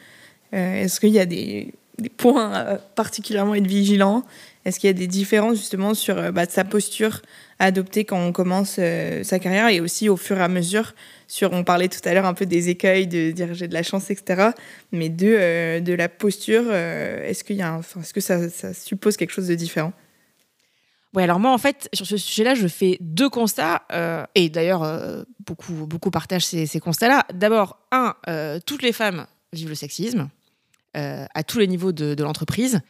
[0.51, 1.73] Est-ce qu'il y a des,
[2.17, 4.23] points euh, particulièrement être vigilant?
[4.65, 7.21] Est-ce qu'il y a des différences justement sur bah, sa posture
[7.59, 8.79] adoptée quand on commence
[9.23, 10.93] sa carrière et aussi au fur et à mesure
[11.29, 13.83] sur, on parlait tout à l'heure un peu des écueils, de dire j'ai de la
[13.83, 14.49] chance, etc.
[14.91, 19.15] Mais de, euh, de la posture, euh, est-ce, qu'il y a est-ce que ça, suppose
[19.15, 19.93] quelque chose de différent?
[21.13, 25.25] Oui, alors moi, en fait, sur ce sujet-là, je fais deux constats, euh, et d'ailleurs,
[25.45, 27.25] beaucoup, beaucoup partagent ces, ces constats-là.
[27.33, 28.15] D'abord, un,
[28.65, 30.29] toutes les femmes vivent le sexisme
[30.93, 32.81] à tous les niveaux de, l'entreprise.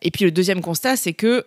[0.00, 1.44] Et puis le deuxième constat, c'est que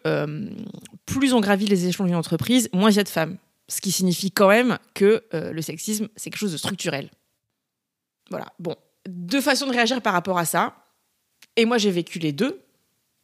[1.05, 3.37] plus on gravit les échelons d'une entreprise, moins il y a de femmes.
[3.67, 7.09] Ce qui signifie quand même que euh, le sexisme, c'est quelque chose de structurel.
[8.29, 8.47] Voilà.
[8.59, 8.75] Bon,
[9.07, 10.75] deux façons de réagir par rapport à ça.
[11.55, 12.61] Et moi, j'ai vécu les deux.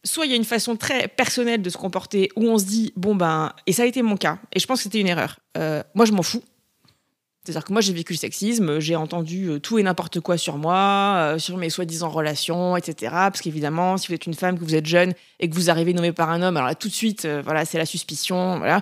[0.04, 2.92] Soit il y a une façon très personnelle de se comporter où on se dit,
[2.96, 5.40] bon ben, et ça a été mon cas, et je pense que c'était une erreur.
[5.58, 6.44] Euh, moi, je m'en fous.
[7.44, 10.58] C'est-à-dire que moi, j'ai vécu le sexisme, j'ai entendu euh, tout et n'importe quoi sur
[10.58, 13.12] moi, sur mes soi-disant relations, etc.
[13.12, 15.94] Parce qu'évidemment, si vous êtes une femme, que vous êtes jeune et que vous arrivez
[15.94, 18.82] nommé par un homme, alors là, tout de suite, voilà, c'est la suspicion, voilà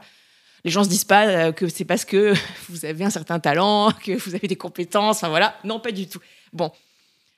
[0.64, 2.34] les gens se disent pas euh, que c'est parce que
[2.70, 6.20] vous avez un certain talent, que vous avez des compétences, voilà, non pas du tout.
[6.54, 6.72] Bon,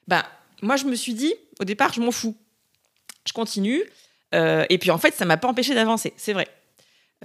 [0.07, 0.23] ben
[0.61, 2.35] moi je me suis dit au départ je m'en fous,
[3.25, 3.83] je continue
[4.33, 6.47] euh, et puis en fait ça m'a pas empêché d'avancer, c'est vrai.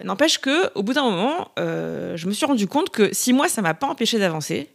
[0.04, 3.48] N'empêche que au bout d'un moment, euh, je me suis rendu compte que si moi
[3.48, 4.68] ça m'a pas empêché d'avancer,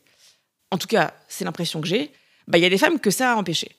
[0.71, 2.12] en tout cas c'est l'impression que j'ai,
[2.47, 3.71] bah, il y a des femmes que ça a empêché.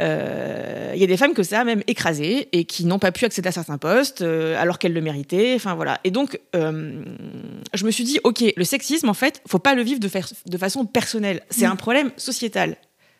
[0.00, 3.12] Il euh, y a des femmes que ça a même écrasé et qui n'ont pas
[3.12, 5.54] pu accéder à certains postes euh, alors qu'elles le méritaient.
[5.54, 6.00] Enfin voilà.
[6.04, 10.00] Et donc, je me suis dit, ok, le sexisme, en fait, faut pas le vivre
[10.00, 10.08] de,
[10.46, 11.42] de façon personnelle.
[11.50, 12.76] C'est un problème sociétal.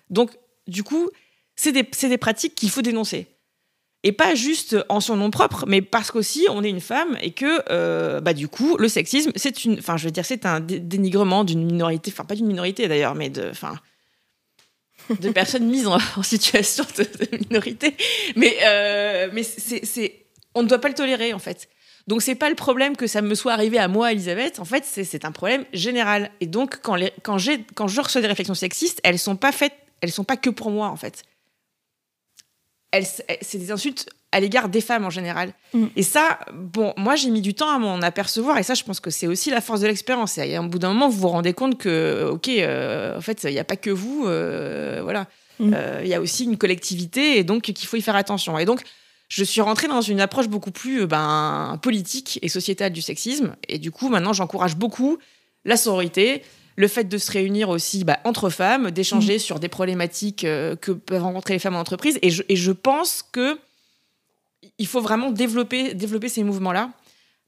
[0.08, 0.30] Donc,
[0.66, 1.10] du coup,
[1.56, 3.26] c'est des, des, pratiques qu'il faut dénoncer.
[4.04, 7.30] Et pas juste en son nom propre, mais parce qu'aussi on est une femme et
[7.30, 11.44] que, bah, du coup, le sexisme, c'est une, enfin, je veux dire, c'est un dénigrement
[11.44, 13.78] d'une minorité, enfin, pas d'une minorité d'ailleurs, mais de, enfin,
[15.10, 17.06] de personnes mises en, situation de,
[17.38, 17.96] minorité.
[18.36, 21.68] Mais, euh, mais c'est, on ne doit pas le tolérer, en fait.
[22.08, 24.58] Donc, c'est pas le problème que ça me soit arrivé à moi, Elisabeth.
[24.58, 26.30] En fait, c'est, un problème général.
[26.40, 29.52] Et donc, quand, les, quand, j'ai, quand je reçois des réflexions sexistes, elles sont pas
[29.52, 31.22] faites, elles sont pas que pour moi, en fait.
[32.92, 33.06] Elles,
[33.40, 35.52] c'est des insultes à l'égard des femmes en général.
[35.74, 35.86] Mm.
[35.96, 39.00] Et ça, bon, moi j'ai mis du temps à m'en apercevoir, et ça, je pense
[39.00, 40.38] que c'est aussi la force de l'expérience.
[40.38, 43.44] Et à un bout d'un moment, vous vous rendez compte que, ok, euh, en fait,
[43.44, 45.26] il n'y a pas que vous, euh, voilà.
[45.58, 45.72] Mm.
[45.74, 48.58] Euh, il y a aussi une collectivité, et donc qu'il faut y faire attention.
[48.58, 48.82] Et donc,
[49.28, 53.78] je suis rentrée dans une approche beaucoup plus ben, politique et sociétale du sexisme, et
[53.78, 55.18] du coup, maintenant, j'encourage beaucoup
[55.64, 56.42] la sororité,
[56.76, 59.40] le fait de se réunir aussi bah, entre femmes, d'échanger mm.
[59.40, 62.18] sur des problématiques que peuvent rencontrer les femmes en entreprise.
[62.22, 63.58] Et je, et je pense que
[64.78, 66.90] il faut vraiment développer, développer ces mouvements-là.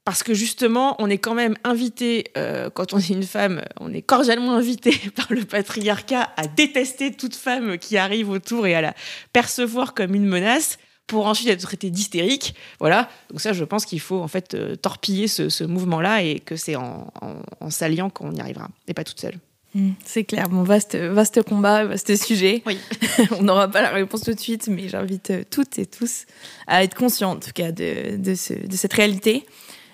[0.05, 3.91] Parce que justement, on est quand même invité, euh, quand on est une femme, on
[3.91, 8.81] est cordialement invité par le patriarcat à détester toute femme qui arrive autour et à
[8.81, 8.93] la
[9.33, 12.55] percevoir comme une menace pour ensuite être traité d'hystérique.
[12.79, 13.09] Voilà.
[13.29, 16.75] Donc ça, je pense qu'il faut en fait euh, torpiller ce, mouvement-là et que c'est
[16.75, 17.11] en,
[17.59, 19.39] en s'alliant qu'on y arrivera, et pas toute seule.
[19.75, 22.63] Mm, c'est clair, bon, vaste, vaste combat, vaste sujet.
[22.65, 22.79] Oui.
[23.39, 26.25] On n'aura pas la réponse tout de suite, mais j'invite euh, toutes et tous
[26.65, 29.45] à être conscients, en tout cas, de, de, ce, de cette réalité.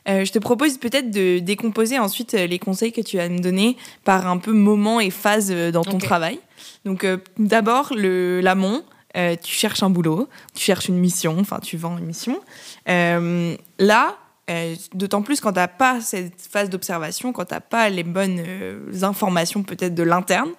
[0.07, 3.75] Euh, je te propose peut-être de décomposer ensuite les conseils que tu vas me donner
[4.03, 6.39] par un peu moment et phase dans ton travail.
[6.85, 7.05] Donc,
[7.37, 8.83] d'abord, l'amont.
[9.13, 12.39] Tu cherches un boulot, tu cherches une mission, enfin, tu vends une mission.
[12.87, 14.17] là,
[14.51, 18.03] euh, d'autant plus quand tu n'as pas cette phase d'observation, quand tu n'as pas les
[18.03, 20.51] bonnes euh, informations peut-être de l'interne.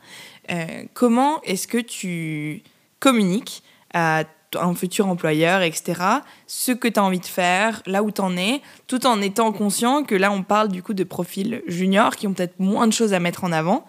[0.50, 2.62] Euh, comment est-ce que tu
[3.00, 3.62] communiques
[3.92, 6.00] à un futur employeur, etc.,
[6.46, 9.50] ce que tu as envie de faire, là où tu en es, tout en étant
[9.52, 12.92] conscient que là, on parle du coup de profils juniors qui ont peut-être moins de
[12.92, 13.84] choses à mettre en avant.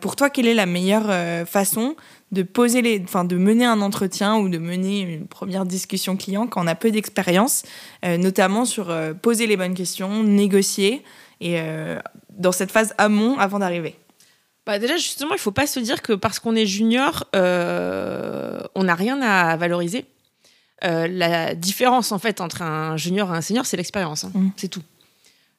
[0.00, 1.96] Pour toi, quelle est la meilleure façon
[2.32, 6.46] de poser les, enfin, de mener un entretien ou de mener une première discussion client
[6.46, 7.62] quand on a peu d'expérience,
[8.04, 11.02] euh, notamment sur euh, poser les bonnes questions, négocier
[11.40, 11.98] et euh,
[12.30, 13.96] dans cette phase amont avant d'arriver?
[14.66, 18.84] Bah déjà, justement, il ne faut pas se dire que parce qu'on est junior, on
[18.84, 20.04] n'a rien à valoriser.
[20.82, 24.24] la différence, en fait, entre un junior et un senior, c'est l'expérience.
[24.24, 24.32] Hein.
[24.34, 24.50] Mmh.
[24.56, 24.82] C'est tout.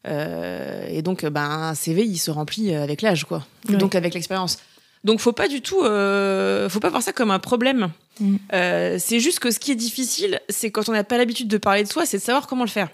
[0.05, 3.45] Et donc, ben, un CV, il se remplit avec l'âge, quoi.
[3.69, 3.75] Ouais.
[3.77, 4.57] Donc, avec l'expérience.
[5.03, 7.91] Donc, faut pas du tout, faut pas voir ça comme un problème.
[8.19, 8.35] Mm.
[8.53, 11.57] Euh, c'est juste que ce qui est difficile, c'est quand on n'a pas l'habitude de
[11.57, 12.89] parler de soi, c'est de savoir comment le faire.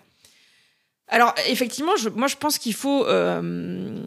[1.09, 3.97] Alors, effectivement, je- moi, je pense qu'il faut euh,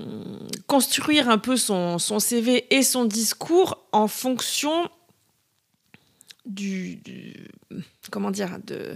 [0.67, 4.89] construire un peu son, son CV et son discours en fonction
[6.47, 7.49] du, du-
[8.11, 8.95] comment dire de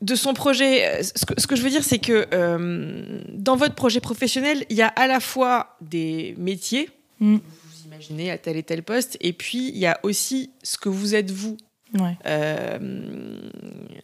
[0.00, 1.00] de son projet.
[1.02, 4.76] Ce que, ce que je veux dire, c'est que euh, dans votre projet professionnel, il
[4.76, 7.36] y a à la fois des métiers, Mm.
[7.36, 10.90] vous imaginez à tel et tel poste, et puis il y a aussi ce que
[10.90, 11.56] vous êtes vous.
[11.94, 12.14] Ouais.
[12.26, 13.38] Euh,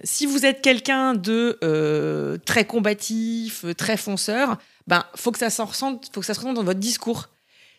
[0.04, 5.66] si vous êtes quelqu'un de euh, très combatif, très fonceur, ben faut que ça s'en
[5.66, 7.28] ressente, faut que ça se ressente dans votre discours.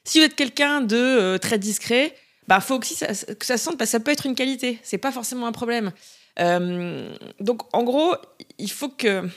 [0.04, 2.14] Si vous êtes quelqu'un de euh, très discret,
[2.48, 4.78] ben faut aussi ça- que ça se sente parce que ça peut être une qualité.
[4.84, 5.92] C'est pas forcément un problème.
[6.40, 8.16] Euh, donc en gros,
[8.58, 9.28] il faut que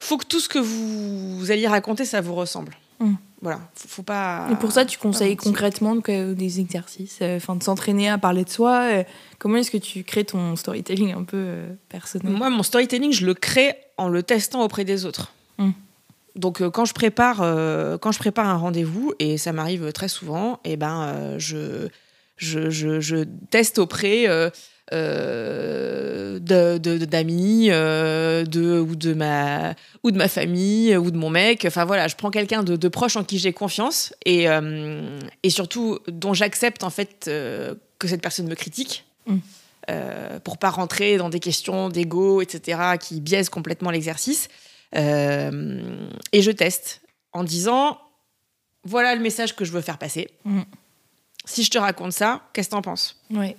[0.00, 2.76] faut que tout ce que vous, vous alliez raconter, ça vous ressemble.
[3.00, 3.14] Mm.
[3.42, 4.48] Voilà, faut, faut pas.
[4.50, 8.48] Et pour ça, tu conseilles concrètement des exercices, euh, enfin de s'entraîner à parler de
[8.50, 8.80] soi.
[8.82, 9.04] euh,
[9.38, 12.32] comment est-ce que tu crées ton storytelling un peu euh, personnel?
[12.32, 15.32] Moi, mon storytelling, je le crée en le testant auprès des autres.
[15.58, 15.70] Mm.
[16.34, 17.38] Donc, quand je prépare,
[18.00, 21.88] quand je prépare un rendez-vous, et ça m'arrive très souvent, et ben, euh, je,
[22.36, 24.50] je, je, je teste auprès euh,
[24.92, 31.10] euh, de- de- de- d'amis, euh, de, ou de ma ou de ma famille, ou
[31.10, 31.64] de mon mec.
[31.66, 35.50] Enfin voilà, je prends quelqu'un de, de proche en qui j'ai confiance et, euh, et
[35.50, 39.04] surtout dont j'accepte en fait que cette personne me critique.
[39.26, 39.36] Mm.
[39.88, 44.48] Euh, pour pas rentrer dans des questions d'ego, etc., qui biaisent complètement l'exercice.
[44.96, 47.96] Euh, et je teste en disant
[48.82, 50.28] voilà le message que je veux faire passer.
[50.44, 50.62] Mm.
[51.46, 53.18] Si je te raconte ça, qu'est-ce que t'en penses?
[53.30, 53.56] Ouais.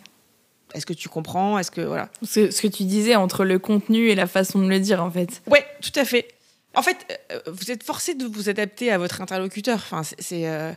[0.76, 1.58] Est-ce que tu comprends?
[1.58, 4.67] Est-ce que voilà Ce, ce que tu disais entre le contenu et la façon de
[4.67, 5.41] le dire, en fait.
[5.50, 6.28] Ouais, tout à fait.
[6.76, 9.76] En fait, euh, vous êtes forcé de vous adapter à votre interlocuteur.
[9.78, 10.71] Enfin, c'est- euh,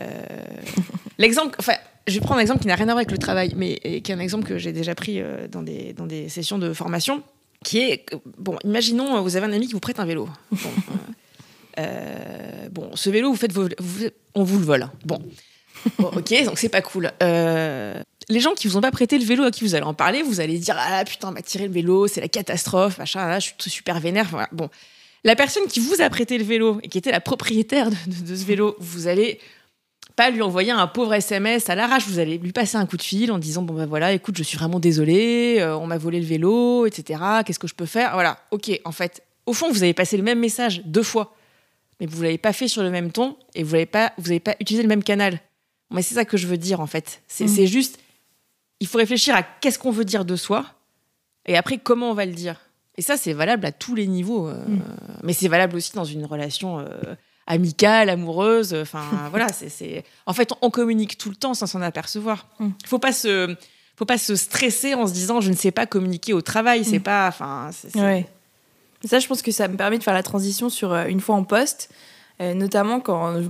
[0.00, 0.26] euh,
[1.18, 1.54] l'exemple.
[1.60, 1.74] Enfin,
[2.08, 4.02] je vais prendre un exemple qui n'a rien à voir avec le travail, mais et
[4.02, 6.72] qui est un exemple que j'ai déjà pris euh, dans des dans des sessions de
[6.74, 7.22] formation,
[7.64, 8.04] qui est
[8.38, 8.58] bon.
[8.64, 10.28] Imaginons, euh, vous avez un ami qui vous prête un vélo.
[10.50, 10.92] Bon, euh,
[11.78, 14.88] euh, bon ce vélo, vous faites, vos- vous- on vous le vole.
[15.04, 15.18] Bon,
[15.98, 17.10] Ok, donc c'est pas cool.
[17.22, 19.94] Euh, les gens qui vous ont pas prêté le vélo à qui vous allez en
[19.94, 23.38] parler, vous allez dire ah putain, m'a tiré le vélo, c'est la catastrophe, machin.
[23.38, 24.26] Je suis super vénère.
[24.52, 24.68] Bon,
[25.24, 28.44] la personne qui vous a prêté le vélo et qui était la propriétaire de, ce
[28.44, 29.40] vélo, vous allez
[30.16, 32.06] pas lui envoyer un pauvre SMS à l'arrache.
[32.06, 34.42] Vous allez lui passer un coup de fil en disant bon ben voilà, écoute, je
[34.42, 37.20] suis vraiment désolée, euh, on m'a volé le vélo, etc.
[37.44, 38.12] Qu'est-ce que je peux faire?
[38.12, 38.38] Voilà.
[38.50, 38.70] Ok.
[38.84, 41.34] En fait, au fond, vous avez passé le même message deux fois,
[42.00, 44.12] mais vous l'avez pas fait sur le même ton et vous n'avez pas,
[44.44, 45.40] pas utilisé le même canal.
[45.90, 47.22] Mais c'est ça que je veux dire en fait.
[47.28, 47.50] C'est Mhm.
[47.54, 47.98] c'est juste,
[48.80, 50.66] il faut réfléchir à qu'est-ce qu'on veut dire de soi
[51.46, 52.56] et après comment on va le dire.
[52.96, 54.48] Et ça, c'est valable à tous les niveaux.
[54.48, 54.82] euh, Mhm.
[55.22, 56.86] Mais c'est valable aussi dans une relation euh,
[57.46, 58.74] amicale, amoureuse.
[58.74, 60.04] Enfin, voilà, c'est-.
[60.26, 62.46] En fait, on communique tout le temps sans s'en apercevoir.
[62.60, 62.72] Il Mhm.
[62.86, 63.54] faut pas se,
[63.96, 66.84] faut pas se stresser en se disant je ne sais pas communiquer au travail.
[66.84, 68.26] C'est pas, enfin, Ouais.
[69.04, 71.36] Ça, je pense que ça me permet de faire la transition sur euh, une fois
[71.36, 71.90] en poste,
[72.40, 73.42] euh, notamment quand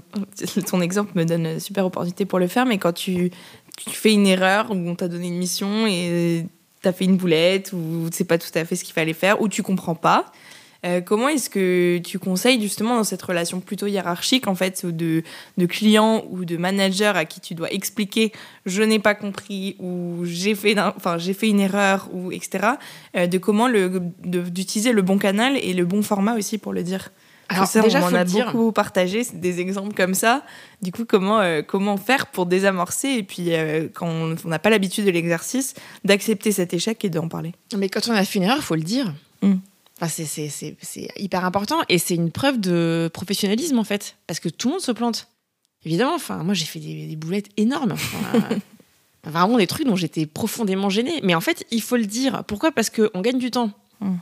[0.67, 3.31] ton exemple me donne une super opportunité pour le faire, mais quand tu,
[3.87, 6.47] fais une erreur ou on t'a donné une mission et
[6.83, 9.49] t'as fait une boulette ou c'est pas tout à fait ce qu'il fallait faire ou
[9.49, 10.27] tu comprends pas.
[10.87, 15.23] euh, comment est-ce que tu conseilles justement dans cette relation plutôt hiérarchique en fait de,
[15.59, 18.33] de client ou de manager à qui tu dois expliquer
[18.65, 22.71] je n'ai pas compris ou j'ai fait, enfin, j'ai fait une erreur ou etc
[23.17, 26.83] euh, de comment le d'utiliser le bon canal et le bon format aussi pour le
[26.83, 27.11] dire?
[27.49, 30.45] Alors Ça, déjà, on en a beaucoup partagé des exemples comme ça.
[30.83, 34.09] Du coup, comment euh, comment faire pour désamorcer et puis euh, quand
[34.45, 37.53] on n'a pas l'habitude de l'exercice, d'accepter cet échec et d'en parler?
[37.77, 39.15] Mais quand on a fait une erreur, il faut le dire.
[39.43, 39.55] Mm.
[40.01, 44.69] Enfin, c'est- hyper important et c'est une preuve de professionnalisme en fait, parce que tout
[44.69, 45.29] le monde se plante.
[45.85, 47.93] Évidemment, enfin, moi j'ai fait des, des boulettes énormes.
[47.93, 48.49] Enfin,
[49.25, 51.21] vraiment des trucs dont j'étais profondément gênée.
[51.23, 52.45] Mais en fait, il faut le dire.
[52.47, 52.73] Pourquoi?
[52.73, 53.71] Parce qu'on gagne du temps.
[54.01, 54.17] Mm.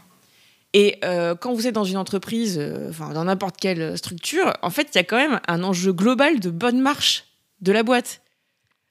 [0.78, 4.88] Et euh, quand vous êtes dans une entreprise, euh, dans n'importe quelle structure, en fait,
[4.92, 7.24] il y a quand même un enjeu global de bonne marche
[7.62, 8.20] de la boîte.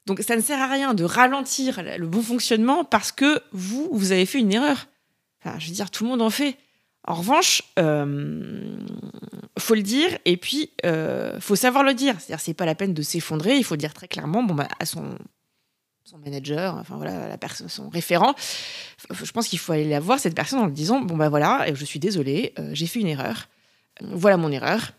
[0.04, 4.10] Donc ça ne sert à rien de ralentir le bon fonctionnement parce que vous, vous
[4.10, 4.88] avez fait une erreur.
[5.40, 6.56] Enfin, je veux dire, tout le monde en fait.
[7.06, 8.80] En revanche, euh,
[9.56, 12.16] faut le dire et puis euh, faut savoir le dire.
[12.18, 13.58] C'est-à-dire, c'est pas la peine de s'effondrer.
[13.58, 15.16] Il faut dire très clairement, bon bah, à son
[16.16, 18.34] son manager, enfin voilà, la personne, son référent.
[19.10, 21.66] Je pense qu'il faut aller la voir cette personne en lui disant, bon bah voilà,
[21.74, 23.48] je suis désolée, euh, j'ai fait une erreur.
[24.02, 24.92] Voilà mon erreur.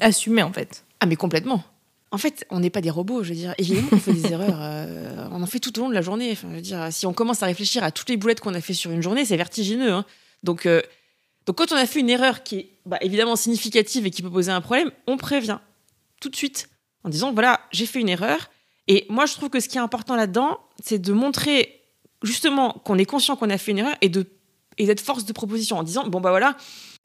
[0.00, 0.84] Assumer en fait.
[1.00, 1.62] Ah mais complètement.
[2.10, 3.54] En fait, on n'est pas des robots, je veux dire.
[3.58, 4.58] Évidemment qu'on fait des erreurs.
[4.60, 6.30] euh, on en fait tout au long de la journée.
[6.32, 8.60] Enfin, je veux dire, si on commence à réfléchir à toutes les boulettes qu'on a
[8.60, 9.92] fait sur une journée, c'est vertigineux.
[9.92, 10.04] hein.
[10.42, 10.80] Donc, euh,
[11.46, 14.30] Donc quand on a fait une erreur qui est bah, évidemment significative et qui peut
[14.30, 15.58] poser un problème, on prévient
[16.20, 16.68] tout de suite
[17.04, 18.48] en disant voilà, j'ai fait une erreur.
[18.88, 21.80] Et moi, je trouve que ce qui est important là-dedans, c'est de montrer
[22.22, 24.26] justement qu'on est conscient qu'on a fait une erreur et de
[24.80, 26.56] et d'être force de proposition en disant bon bah voilà,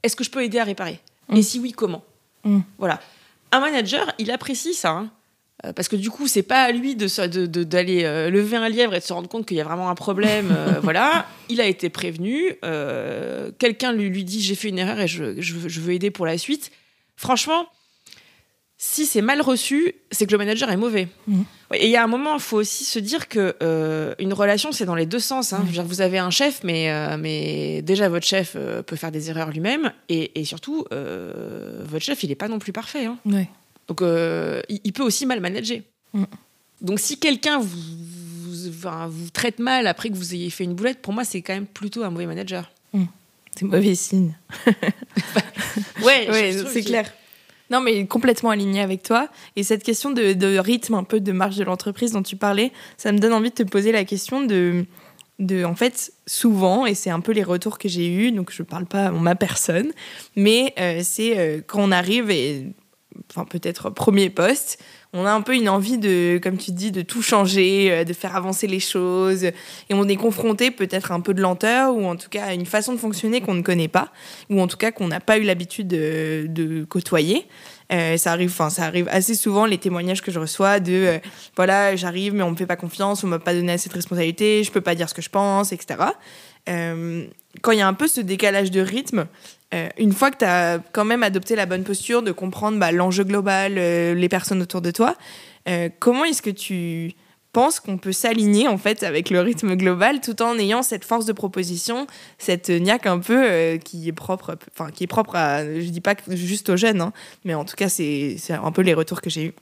[0.03, 0.99] est-ce que je peux aider à réparer?
[1.29, 1.37] Mm.
[1.37, 2.03] Et si oui, comment?
[2.43, 2.59] Mm.
[2.77, 2.99] Voilà.
[3.51, 4.91] Un manager, il apprécie ça.
[4.91, 5.11] hein.
[5.65, 8.29] Euh, Parce que du coup, c'est pas à lui de se- de- de- d'aller euh,
[8.29, 10.49] lever un lièvre et de se rendre compte qu'il y a vraiment un problème.
[10.51, 12.55] euh, voilà, il a été prévenu.
[12.63, 16.25] euh, Quelqu'un lui, lui dit j'ai fait une erreur et je, je veux aider pour
[16.25, 16.71] la suite.
[17.15, 17.67] Franchement,
[18.85, 21.07] si c'est mal reçu, c'est que le manager est mauvais.
[21.29, 24.33] Ouais, Et il y a un moment, il faut aussi se dire que euh, une
[24.33, 25.53] relation, c'est dans les deux sens.
[25.53, 25.59] hein.
[25.61, 28.97] Je veux dire, vous avez un chef, mais, euh, mais déjà votre chef euh, peut
[28.97, 33.05] faire des erreurs lui-même, et, et surtout, votre chef, il n'est pas non plus parfait.
[33.05, 33.17] hein.
[33.25, 33.47] Ouais.
[33.87, 35.79] Donc, il, il peut aussi mal manager.
[36.13, 36.23] Mm.
[36.81, 40.73] Donc, si quelqu'un vous, vous, enfin, vous traite mal après que vous ayez fait une
[40.73, 42.69] boulette, pour moi, c'est quand même plutôt un mauvais manager.
[43.57, 44.35] C'est mauvais signe.
[46.03, 47.11] Ouais, Ouais, c'est clair.
[47.73, 49.29] Non, mais complètement aligné avec toi.
[49.55, 53.11] Et cette question de, rythme, un peu de marge de l'entreprise dont tu parlais, ça
[53.11, 54.85] me donne envie de te poser la question de,
[55.65, 58.85] en fait, souvent, et c'est un peu les retours que j'ai eus, donc je parle
[58.85, 59.91] pas en ma personne,
[60.35, 62.67] mais euh, c'est euh, quand on arrive et,
[63.31, 64.79] enfin, peut-être premier poste,
[65.13, 68.13] on a un peu une envie de, comme tu dis, de tout changer, euh, de
[68.13, 69.53] faire avancer les choses, et
[69.91, 72.65] on est confronté peut-être à un peu de lenteur, ou en tout cas à une
[72.65, 74.11] façon de fonctionner qu'on ne connaît pas
[74.49, 77.45] ou en tout cas qu'on n'a pas eu l'habitude de, côtoyer.
[77.91, 81.19] Euh, ça arrive, enfin ça arrive assez souvent les témoignages que je reçois de euh,
[81.55, 84.63] voilà j'arrive mais on me fait pas confiance, on m'a pas donné assez de responsabilité,
[84.63, 85.97] je peux pas dire ce que je pense, etc.
[87.61, 89.27] Quand il y a un peu ce décalage de rythme,
[89.73, 92.91] euh, une fois que tu as quand même adopté la bonne posture de comprendre bah,
[92.91, 95.15] l'enjeu global, euh, les personnes autour de toi,
[95.67, 97.13] euh, comment est-ce que tu
[97.53, 101.25] penses qu'on peut s'aligner en fait avec le rythme global tout en ayant cette force
[101.25, 102.07] de proposition,
[102.39, 106.15] cette niaque un peu qui est propre, enfin qui est propre à, je dis pas
[106.29, 107.13] juste aux jeunes, hein,
[107.45, 109.53] mais en tout cas c'est c'est un peu les retours que j'ai eu.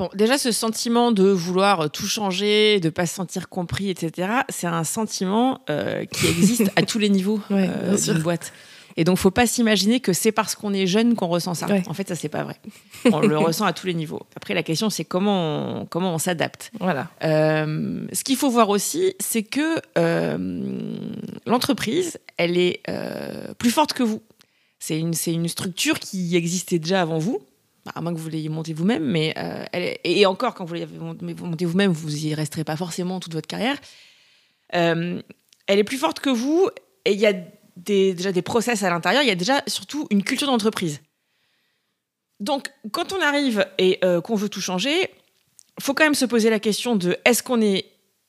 [0.00, 4.66] Bon, déjà, ce sentiment de vouloir tout changer, de pas se sentir compris, etc., c'est
[4.66, 8.50] un sentiment euh, qui existe à tous les niveaux Ouais, euh, d'une boîte.
[8.96, 11.66] Et donc, faut pas s'imaginer que c'est parce qu'on est jeune qu'on ressent ça.
[11.66, 11.82] Ouais.
[11.86, 12.56] En fait, ça, c'est pas vrai.
[13.12, 14.20] On le ressent à tous les niveaux.
[14.36, 16.70] Après, la question, c'est comment on, comment on s'adapte.
[16.80, 17.08] Voilà.
[17.24, 20.98] Euh, ce qu'il faut voir aussi, c'est que euh,
[21.46, 24.22] l'entreprise, elle est euh, plus forte que vous.
[24.78, 27.40] C'est une, c'est une structure qui existait déjà avant vous,
[27.86, 30.74] Bah, à moins que vous l'ayez montée vous-même, mais euh, elle et encore, quand vous
[30.74, 33.76] l'avez mont- montée vous-même, vous y resterez pas forcément toute votre carrière.
[34.74, 35.20] Euh,
[35.66, 36.68] elle est plus forte que vous,
[37.04, 37.34] et il y a
[37.76, 41.00] des- déjà des process à l'intérieur, il y a déjà surtout une culture d'entreprise.
[42.40, 45.10] Donc, quand on arrive et euh, qu'on veut tout changer,
[45.80, 47.86] faut quand même se poser la question de est-ce qu'on est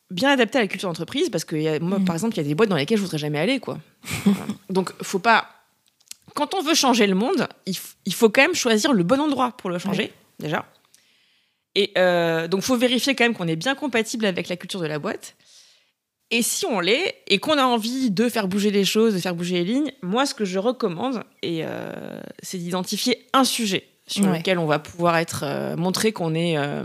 [0.10, 1.30] bien adapté à la culture d'entreprise?
[1.30, 2.06] Parce que il y a- moi, Mm.
[2.06, 3.80] par exemple, il y a des boîtes dans lesquelles je voudrais jamais aller, quoi.
[4.26, 4.40] Voilà.
[4.70, 5.48] Donc, faut pas.
[6.36, 9.70] Quand on veut changer le monde, il faut quand même choisir le bon endroit pour
[9.70, 10.66] le changer, déjà.
[11.76, 14.86] Et euh, donc, faut vérifier quand même qu'on est bien compatible avec la culture de
[14.88, 15.36] la boîte.
[16.32, 19.36] Et si on l'est, et qu'on a envie de faire bouger les choses, de faire
[19.36, 24.26] bouger les lignes, moi, ce que je recommande, et, euh, c'est d'identifier un sujet sur
[24.28, 24.38] Ouais.
[24.40, 26.84] lequel on va pouvoir être euh, montrer qu'on est, euh,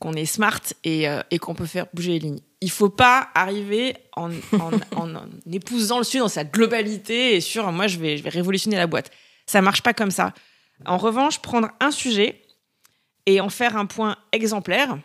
[0.00, 2.40] qu'on est smart et, et qu'on peut faire bouger les lignes.
[2.60, 7.40] Il faut pas arriver en, en, en- en épousant le sujet dans sa globalité et
[7.40, 9.10] sur moi, je vais, je vais révolutionner la boîte.
[9.46, 10.34] Ça marche pas comme ça.
[10.84, 12.42] En revanche, prendre un sujet
[13.26, 14.98] et en faire un point exemplaire,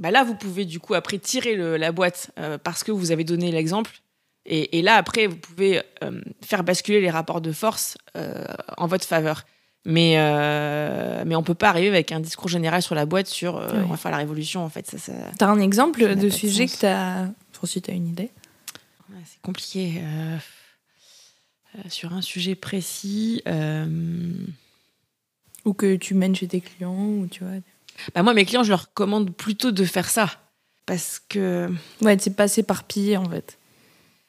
[0.00, 3.10] bah là, vous pouvez du coup après tirer le- la boîte euh, parce que vous
[3.12, 3.90] avez donné l'exemple.
[4.44, 8.44] Et, et là, après, vous pouvez euh, faire basculer les rapports de force euh,
[8.76, 9.44] en votre faveur.
[9.88, 10.16] Mais,
[11.24, 13.96] mais on peut pas arriver avec un discours général sur la boîte sur on va
[13.96, 14.64] faire la révolution.
[14.64, 17.22] En fait, ça, ça- T'as un exemple Ça de sujet que t'as.
[17.54, 18.30] Enfin, si t'as une idée.
[19.10, 20.02] ouais, c'est compliqué.
[21.88, 23.42] sur un sujet précis.
[25.64, 27.54] Ou que tu mènes chez tes clients, ou tu vois.
[28.14, 30.30] Bah, moi, mes clients, je leur recommande plutôt de faire ça.
[30.86, 31.68] Parce que.
[32.00, 33.58] Ouais, c'est pas s'éparpiller en fait.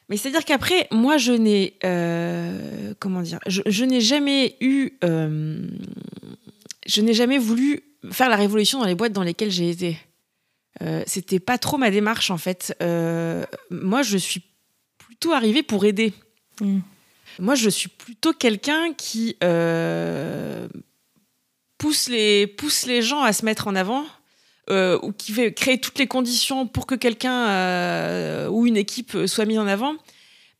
[0.08, 1.74] Mais c'est-à-dire qu'après, moi, je n'ai.
[1.84, 4.90] euh, comment dire Je, je n'ai jamais eu.
[5.04, 5.68] euh,
[6.86, 9.98] je n'ai jamais voulu faire la révolution dans les boîtes dans lesquelles j'ai été.
[10.82, 12.74] Euh, C'était pas trop ma démarche, en fait.
[13.70, 14.42] Moi, je suis
[14.98, 16.12] plutôt arrivée pour aider.
[16.60, 16.78] Mm.
[17.40, 20.66] Moi, je suis plutôt quelqu'un qui euh,
[21.78, 24.04] pousse, les, pousse les gens à se mettre en avant.
[24.70, 29.16] euh, ou qui veut créer toutes les conditions pour que quelqu'un euh, ou une équipe
[29.26, 29.94] soit mise en avant.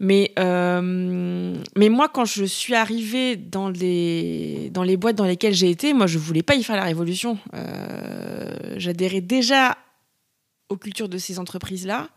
[0.01, 5.55] Mais, euh, mais moi, quand je suis arrivée dans les, dans les boîtes dans lesquelles
[5.55, 7.37] j'ai été, moi, je voulais pas y faire la révolution.
[7.55, 9.77] Euh, J'adhérais déjà
[10.69, 12.09] aux cultures de ces entreprises-là.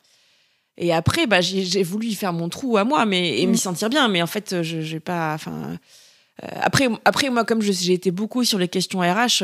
[0.78, 3.90] Et après, bah, j'ai voulu y faire mon trou à moi, mais et m'y sentir
[3.90, 4.08] bien.
[4.08, 5.34] Mais en fait, je j'ai pas.
[5.34, 5.78] Enfin,
[6.42, 9.44] après, après, moi, comme j'ai été beaucoup sur les questions RH,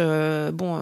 [0.53, 0.81] bon,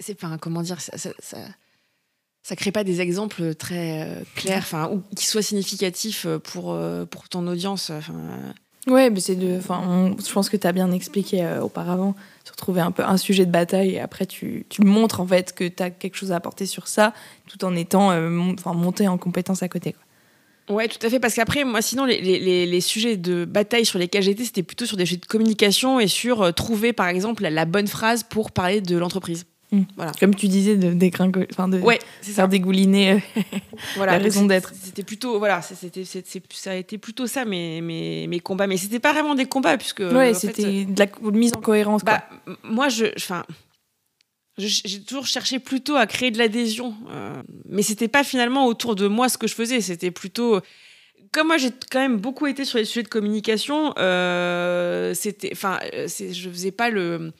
[0.00, 5.26] c'est enfin comment dire, ça, ça, crée pas des exemples très clairs, enfin, ou qui
[5.26, 6.78] soient significatifs pour
[7.10, 7.92] pour ton audience.
[8.86, 9.58] Ouais, mais c'est de.
[9.58, 12.14] Enfin, je pense que tu as bien expliqué auparavant
[12.48, 15.54] se retrouver un peu un sujet de bataille et après tu, tu montres en fait
[15.54, 17.12] que tu as quelque chose à apporter sur ça
[17.46, 19.92] tout en étant euh, enfin, monté en compétence à côté.
[19.92, 20.02] Quoi.
[20.68, 23.98] Ouais, tout à fait, parce qu'apraprès, moi, sinon, les, les, les, sujets de bataille sur
[23.98, 27.46] lesquels j'étais, c'était plutôt sur des sujets de communication et sur euh, trouver, par exemple,
[27.46, 29.46] la, bonne phrase pour parler de l'entreprise.
[29.72, 29.82] Mmh.
[29.96, 30.12] Voilà.
[30.18, 31.10] Comme tu disais, de
[31.52, 32.46] enfin de ouais, faire ça.
[32.46, 33.40] dégouliner euh,
[33.96, 34.72] voilà, la raison d'être.
[34.74, 38.66] C'était plutôt, voilà, c'était, ça a été plutôt ça mes, mes, mes combats.
[38.66, 40.00] Mais c'était pas vraiment des combats, puisque.
[40.00, 42.04] Ouais, c'était de la mise en cohérence.
[42.04, 42.24] Bah,
[42.62, 43.06] moi, je.
[43.16, 43.44] Enfin.
[44.58, 49.06] J'ai toujours cherché plutôt à créer de l'adhésion, euh, mais c'était pas finalement autour de
[49.06, 49.80] moi ce que je faisais.
[49.80, 50.60] C'était plutôt
[51.32, 53.94] comme moi j'ai quand même beaucoup été sur les sujets de communication.
[53.98, 57.32] Euh, c'était, enfin, je faisais pas le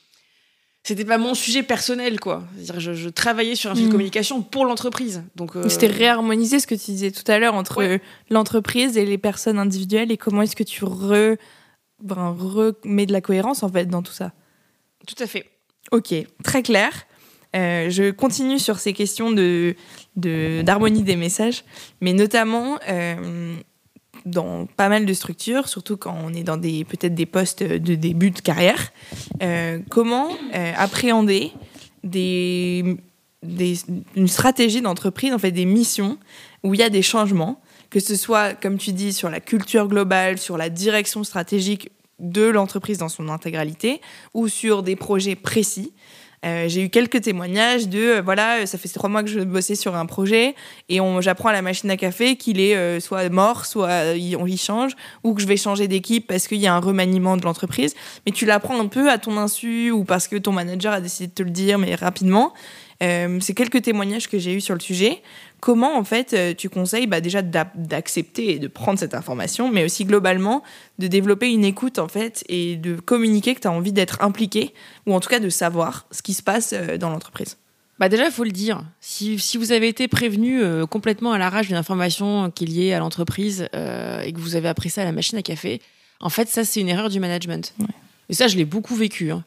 [0.85, 3.93] c'était pas mon sujet personnel quoi dire je, je, travaillais sur un sujet de hmm.
[3.93, 7.99] communication pour l'entreprise donc euh, c'était réharmoniser ce que tu disais tout à l'heure entre
[8.31, 11.37] l'entreprise et les personnes individuelles et comment est-ce que tu re...
[12.01, 14.33] Ben, remets de la cohérence en fait dans tout ça?
[15.07, 15.51] Tout à fait
[15.91, 17.07] ok très clair
[17.57, 19.75] euh, je continue sur ces questions de
[20.17, 21.65] d'harmonie des messages
[22.01, 23.55] mais notamment euh,
[24.27, 27.95] dans pas mal de structures, surtout quand on est dans des peut-être des postes de
[27.95, 28.93] début de carrière.
[29.43, 30.29] Euh, comment
[30.77, 31.53] appréhender
[32.05, 32.99] des,
[34.17, 36.19] une stratégie d'entreprise, en fait des missions
[36.65, 39.89] où il y a des changements, que ce soit, comme tu dis, sur la culture
[39.89, 44.01] globale, sur la direction stratégique de l'entreprise dans son intégralité,
[44.35, 45.93] ou sur des projets précis.
[46.45, 49.75] Euh, j'ai eu quelques témoignages de euh, voilà, ça fait trois mois que je bossais
[49.75, 50.55] sur un projet
[50.89, 54.57] et j'apprends à la machine à café qu'il est euh, soit mort, soit on y
[54.57, 54.93] change,
[55.25, 57.95] ou que je vais changer d'équipe parce qu'il y a un remaniement de l'entreprise.
[58.25, 61.27] Mais tu l'apprends un peu à ton insu ou parce que ton manager a décidé
[61.27, 62.53] de te le dire, mais rapidement.
[63.01, 65.23] C'est quelques témoignages que j'ai eu sur le sujet.
[65.61, 69.85] Comment, en fait, euh, tu conseilles bah, déjà d'accepter et de prendre cette information, mais
[69.85, 70.63] aussi globalement
[70.99, 74.73] de développer une écoute, en fait, et de communiquer que tu as envie d'être impliqué,
[75.07, 77.57] ou en tout cas de savoir ce qui se passe euh, dans l'entreprise?
[77.99, 78.85] Bah déjà, il faut le dire.
[79.01, 82.93] Si, si, vous avez été prévenu euh, complètement à l'arrache d'une information qui est liée
[82.93, 85.81] à l'entreprise et que vous avez appris ça à la machine à café,
[86.21, 87.75] en fait, ça, c'est une erreur du management.
[88.29, 89.33] Et ça, je l'ai beaucoup vécu.
[89.33, 89.45] Hein.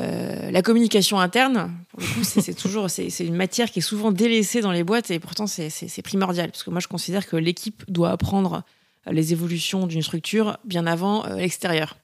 [0.00, 4.12] Euh, la communication interne, pour le coup, c'est toujours c'est une matière qui est souvent
[4.12, 7.82] délaissée dans les boîtes et pourtant c'est primordial parce que moi je considère que l'équipe
[7.88, 8.62] doit apprendre
[9.10, 11.96] les évolutions d'une structure bien avant euh, l'extérieur.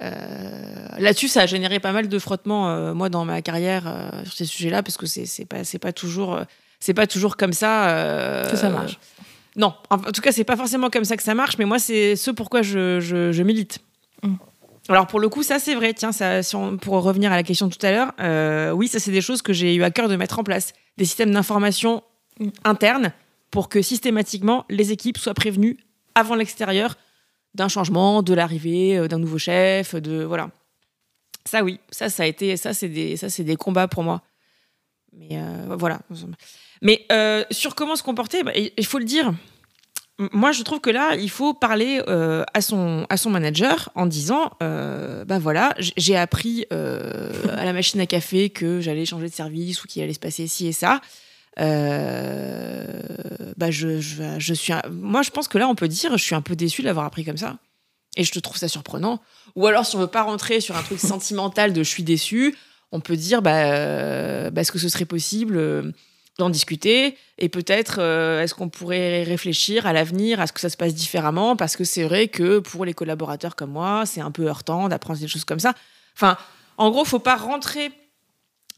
[0.00, 3.84] Euh, là-dessus, ça a généré pas mal de frottements moi dans ma carrière
[4.24, 6.40] sur ces sujets-là parce que c'est pas c'est pas toujours
[6.80, 8.98] c'est pas toujours comme ça que ça marche.
[9.56, 12.16] Non, en, tout cas, c'est pas forcément comme ça que ça marche, mais moi c'est
[12.16, 13.80] ce pourquoi je, je, milite.
[14.22, 14.36] Mm.
[14.88, 15.94] Alors pour le coup, ça c'est vrai.
[15.94, 16.40] Tiens, ça,
[16.80, 19.52] pour revenir à la question tout à l'heure, euh, oui, ça c'est des choses que
[19.52, 22.02] j'ai eu à cœur de mettre en place, des systèmes d'information
[22.64, 23.12] internes
[23.50, 25.78] pour que systématiquement les équipes soient prévenues
[26.14, 26.96] avant l'extérieur
[27.54, 30.50] d'un changement, de l'arrivée euh, d'un nouveau chef, de voilà.
[31.44, 34.22] Ça oui, ça ça a été, ça c'est des, ça c'est des combats pour moi.
[35.12, 36.00] Mais euh, voilà.
[36.80, 37.06] Mais
[37.50, 39.32] sur comment se comporter, bah, il faut le dire
[40.32, 44.06] moi, je trouve que là, il faut parler euh, à, son, à son manager en
[44.06, 49.28] disant euh, bah voilà, j'ai appris euh, à la machine à café que j'allais changer
[49.28, 51.00] de service ou qu'il allait se passer ci et ça.
[51.56, 51.64] bah
[53.70, 56.56] je, je, suis moi, je pense que là, on peut dire je suis un peu
[56.56, 57.58] déçu de l'avoir appris comme ça.
[58.16, 59.22] Et je te trouve ça surprenant.
[59.56, 62.54] Ou alors, si on veut pas rentrer sur un truc sentimental de je suis déçu,
[62.92, 65.92] on peut dire bah, bah est-ce que ce serait possible
[66.38, 70.70] d'en discuter et peut-être euh, est-ce qu'on pourrait réfléchir à l'avenir à ce que ça
[70.70, 71.56] se passe différemment?
[71.56, 75.20] Parce que c'est vrai que pour les collaborateurs comme moi c'est un peu heurtant d'apprendre
[75.20, 75.74] des choses comme ça
[76.16, 76.36] enfin
[76.78, 77.90] en gros faut pas rentrer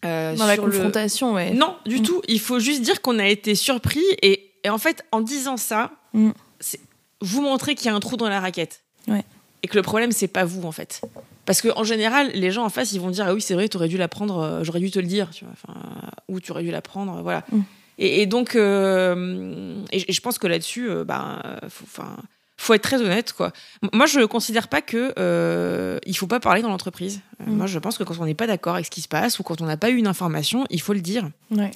[0.05, 2.03] euh, dans la confrontation ouais non du mm.
[2.03, 5.93] tout il faut juste dire qu'on a été surpris et, en fait en disant ça
[6.13, 6.31] mm.
[7.21, 9.25] vous montrer qu'il y a un trou dans la raquette ouais.
[9.63, 11.01] et que le problème c'est pas vous en fait
[11.47, 13.77] parce qu'en général, les gens en face, ils vont dire Ah oui, c'est vrai, tu
[13.77, 15.79] aurais dû l'apprendre, euh, j'aurais dû te le dire, tu vois, enfin,
[16.29, 17.45] ou tu aurais dû l'apprendre, voilà.
[17.53, 17.61] Mm.
[17.99, 22.17] Et, donc, euh, et, je pense que là-dessus, euh, ben, enfin,
[22.57, 23.53] faut, être très honnête, quoi.
[23.93, 27.21] Moi, je ne considère pas que euh, il faut pas parler dans l'entreprise.
[27.39, 27.53] Mm.
[27.53, 29.43] Moi, je pense que quand on n'est pas d'accord avec ce qui se passe ou
[29.43, 31.29] quand on n'a pas eu une information, il faut le dire.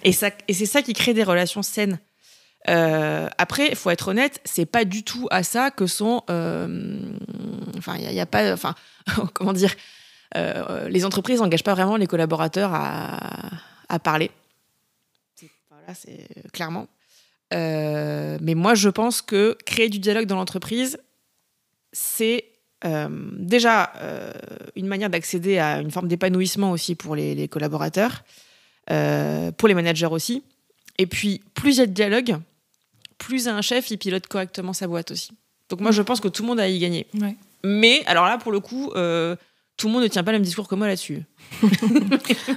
[0.02, 2.00] Et, ça, et c'est ça qui crée des relations saines.
[2.66, 6.22] Après, il faut être honnête, c'est pas du tout à ça que sont.
[6.28, 8.52] enfin, il n'y a, pas.
[8.52, 8.74] Enfin,
[9.34, 9.72] comment dire,
[10.36, 14.30] euh, les entreprises n'engagent pas vraiment les collaborateurs à, parler.
[15.70, 16.88] Voilà, c'est clairement.
[17.54, 20.98] Euh, mais moi, je pense que créer du dialogue dans l'entreprise,
[21.92, 22.44] c'est
[22.84, 24.32] euh, déjà euh,
[24.76, 28.22] une manière d'accéder à une forme d'épanouissement aussi pour les, collaborateurs,
[28.90, 30.44] euh, pour les managers aussi.
[30.98, 32.36] Et puis, plus il y a de dialogue,
[33.18, 35.30] plus un chef, il pilote correctement sa boîte aussi.
[35.68, 37.06] Donc moi, je pense que tout le monde a y gagner.
[37.20, 37.36] Ouais.
[37.64, 39.36] Mais, alors là, pour le coup, euh,
[39.76, 41.22] tout le monde ne tient pas le même discours que moi là-dessus.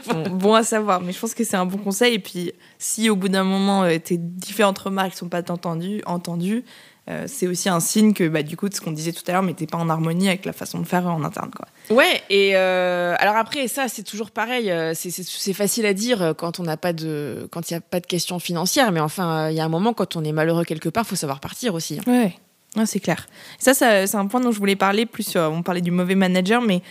[0.08, 2.16] Bon, bon à savoir, mais je pense que c'est un bon conseil.
[2.16, 6.64] Et puis, si au bout d'un moment, euh, tes différentes remarques sont pas entendues, entendues
[7.12, 9.34] euh, c'est aussi un signe que, bah, du coup, de ce qu'on disait tout à
[9.34, 11.52] l'heure, mais t'es pas en harmonie avec la façon de faire en interne.
[11.56, 11.68] Quoi.
[11.96, 14.72] Ouais, et euh, alors après, ça, c'est toujours pareil.
[14.72, 18.00] euh, c'est- facile à dire quand on n'a pas de, quand il n'y a pas
[18.00, 20.90] de questions financières, mais enfin, il y a un moment quand on est malheureux quelque
[20.90, 22.00] part, faut savoir partir aussi.
[22.00, 22.04] hein.
[22.12, 22.34] Ouais.
[22.78, 23.28] Ouais, c'est clair.
[23.60, 25.24] Ça, ça c'est un point dont je voulais parler plus.
[25.28, 26.82] sur- on parlait du mauvais manager, mais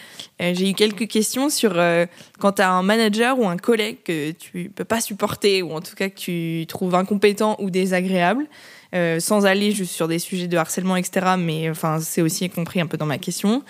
[0.43, 2.05] euh, j'ai eu quelques questions sur euh,
[2.39, 5.81] quand tu as un manager ou un collègue que tu peux pas supporter, ou en
[5.81, 8.47] tout cas que tu trouves incompétent ou désagréable,
[8.95, 11.37] euh, sans aller juste sur des sujets de harcèlement, etc.
[11.39, 13.63] Mais enfin, c'est aussi compris un peu dans ma question.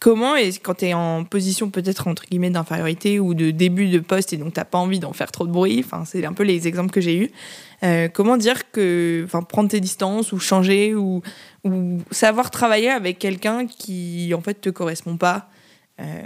[0.00, 3.98] Comment, et quand tu es en position peut-être entre guillemets d'infériorité ou de début de
[3.98, 6.44] poste et donc t'as pas envie d'en faire trop de bruit, enfin, c'est un peu
[6.44, 7.30] les exemples que j'ai eus,
[7.82, 11.20] euh, comment dire que, enfin, prendre tes distances ou changer ou,
[11.64, 15.48] ou savoir travailler avec quelqu'un qui en fait te correspond pas.
[16.00, 16.22] Euh,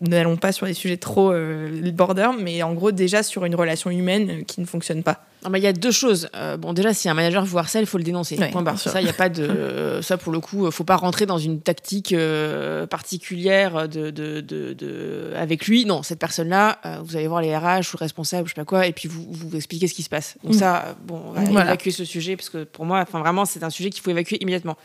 [0.00, 3.88] N'allons pas sur des sujets trop euh, border, mais en gros déjà sur une relation
[3.88, 5.24] humaine euh, qui ne fonctionne pas.
[5.54, 6.28] Il y a deux choses.
[6.36, 8.36] Euh, bon, déjà, si un manager vous harcèle, il faut le dénoncer.
[8.38, 8.78] Ouais, Point barre.
[8.80, 11.38] Ça, il y a pas de, euh, ça pour le coup, faut pas rentrer dans
[11.38, 15.84] une tactique euh, particulière de, de, de, de- avec lui.
[15.84, 18.86] Non, cette personne-là, vous allez voir les RH ou le responsable, je sais pas quoi,
[18.88, 20.36] et puis vous vous expliquez ce qui se passe.
[20.42, 20.58] Donc Mm.
[20.58, 21.66] ça, bon, on va Voilà.
[21.66, 24.38] évacuer ce sujet parce que pour moi, enfin vraiment, c'est un sujet qu'il faut évacuer
[24.40, 24.76] immédiatement.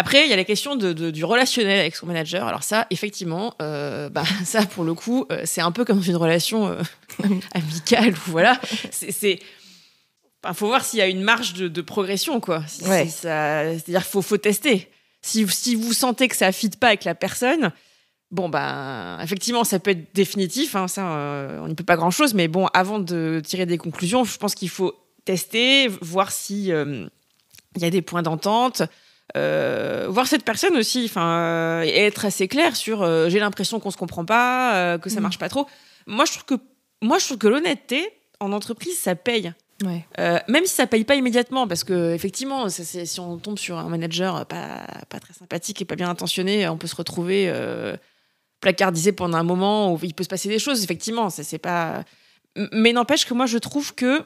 [0.00, 2.46] Après, il y a la question de, de- du relationnel avec son manager.
[2.46, 6.14] Alors ça, effectivement, euh, bah, ça pour le coup, euh, c'est un peu comme une
[6.16, 6.80] relation euh,
[7.54, 8.60] amicale ou voilà.
[8.92, 9.40] C'est,
[10.44, 12.62] Enfin, faut voir s'il y a une marge de, de progression, quoi.
[12.68, 13.06] Si- Ouais.
[13.06, 14.88] si ça- C'est-à-dire qu'il faut, faut tester.
[15.20, 17.72] Si, si vous sentez que ça ne fit pas avec la personne,
[18.30, 20.76] bon, ben, effectivement, ça peut être définitif.
[20.76, 22.34] hein, ça, euh, on n'y peut pas grand-chose.
[22.34, 24.94] Mais bon, avant de tirer des conclusions, je pense qu'il faut
[25.24, 27.06] tester, voir si euh,
[27.76, 28.82] y a des points d'entente.
[29.36, 33.78] Euh, voir cette personne aussi, enfin, euh, et être assez clair sur euh, j'ai l'impression
[33.80, 35.22] qu'on se comprend pas, que ça Mhm.
[35.22, 35.66] marche pas trop.
[36.06, 36.64] Moi, je trouve que
[37.02, 38.08] moi, je trouve que l'honnêteté
[38.40, 39.52] en entreprise, ça paye.
[39.84, 40.04] Ouais.
[40.48, 43.88] Même si ça paye pas immédiatement, parce que effectivement, ça, si on tombe sur un
[43.88, 47.52] manager pas, pas très sympathique et pas bien intentionné, on peut se retrouver
[48.60, 50.82] placardisé pendant un moment où il peut se passer des choses.
[50.82, 52.02] Effectivement, ça c'est pas.
[52.72, 54.22] Mais n'empêche que moi, je trouve que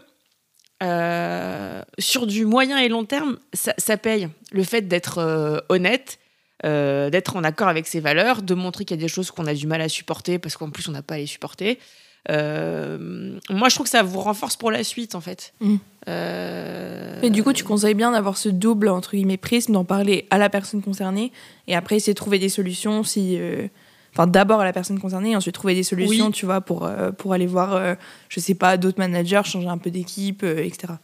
[0.83, 4.29] euh, sur du moyen et long terme, ça, ça paye.
[4.51, 6.19] Le fait d'être euh, honnête,
[6.65, 9.47] euh, d'être en accord avec ses valeurs, de montrer qu'il y a des choses qu'on
[9.47, 11.79] a du mal à supporter parce qu'en plus on n'a pas à les supporter.
[12.29, 15.55] Moi, je trouve que ça vous renforce pour la suite, en fait.
[15.61, 15.77] Mm.
[17.23, 20.39] Et du coup, tu conseilles bien d'avoir ce double entre guillemets prisme, d'en parler à
[20.39, 21.33] la personne concernée
[21.67, 23.39] et après essayer de trouver des solutions si.
[24.13, 26.33] Enfin, d'abord à la personne concernée et ensuite trouver des solutions, Oui.
[26.33, 27.95] tu vois, pour, euh, pour aller voir, euh,
[28.29, 30.95] je sais pas, d'autres managers, changer un peu d'équipe, euh, etc.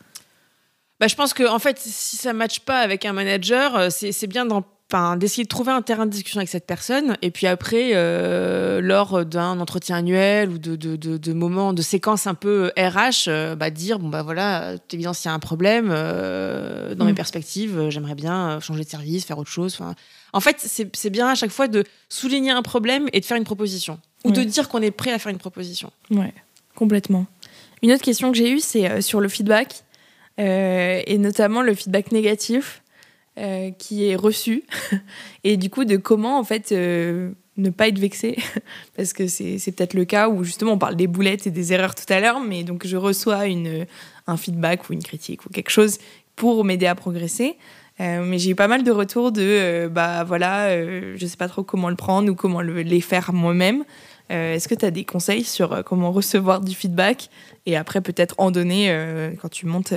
[1.00, 4.12] Bah, je pense que en fait, si ça ne matche pas avec un manager, c'est
[4.12, 7.16] c'est bien d'en- enfin, d'essayer de trouver un terrain de discussion avec cette personne.
[7.20, 11.82] Et puis après, euh, lors d'un entretien annuel ou de, de, de, de moments, de
[11.82, 15.34] séquences un peu RH, euh, bah, dire bon, bah voilà, c'est évident s'il y a
[15.34, 17.09] un problème, euh, dans Mm.
[17.09, 19.78] mes perspectives, euh, j'aimerais bien euh, changer de service, faire autre chose.
[20.32, 23.45] En fait, c'est bien à chaque fois de souligner un problème et de faire une
[23.45, 23.99] proposition.
[24.24, 25.91] Ou de dire qu'on est prêt à faire une proposition.
[26.11, 26.34] Ouais,
[26.74, 27.26] complètement.
[27.82, 29.84] Une autre question que j'ai eue, c'est euh, sur le feedback,
[30.41, 32.82] euh, et notamment le feedback négatif
[33.39, 34.64] euh, qui est reçu,
[35.45, 38.36] et du coup de comment en fait euh, ne pas être vexé,
[38.97, 41.95] parce que c'est peut-être le cas où justement on parle des boulettes et des erreurs
[41.95, 43.86] tout à l'heure, mais donc je reçois une,
[44.26, 45.99] un feedback ou une critique ou quelque chose
[46.36, 47.57] pour m'aider à progresser.
[48.01, 50.70] Euh, mais j'ai eu pas mal de retours de bah voilà,
[51.16, 53.84] je sais pas trop comment le prendre ou comment le- les faire moi-même.
[54.30, 57.28] Est-ce que tu as des conseils sur comment recevoir du feedback
[57.66, 58.95] et après peut-être en donner
[59.43, 59.93] quand tu montes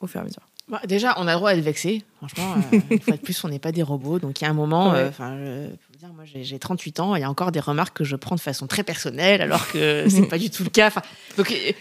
[0.00, 0.42] au fur et à mesure?
[0.70, 2.02] Bah, déjà, on a le droit d'être vexé.
[2.18, 4.18] Franchement, euh, une fois de plus, on n'est pas des robots.
[4.18, 4.98] Donc, il y a un moment, Ouais.
[4.98, 5.68] euh, enfin, euh,
[5.98, 7.16] dire, moi, j'ai j'ai 38 ans.
[7.16, 10.04] Il y a encore des remarques que je prends de façon très personnelle, alors que
[10.08, 10.90] c'est pas du tout le cas.
[11.36, 11.72] Donc, euh,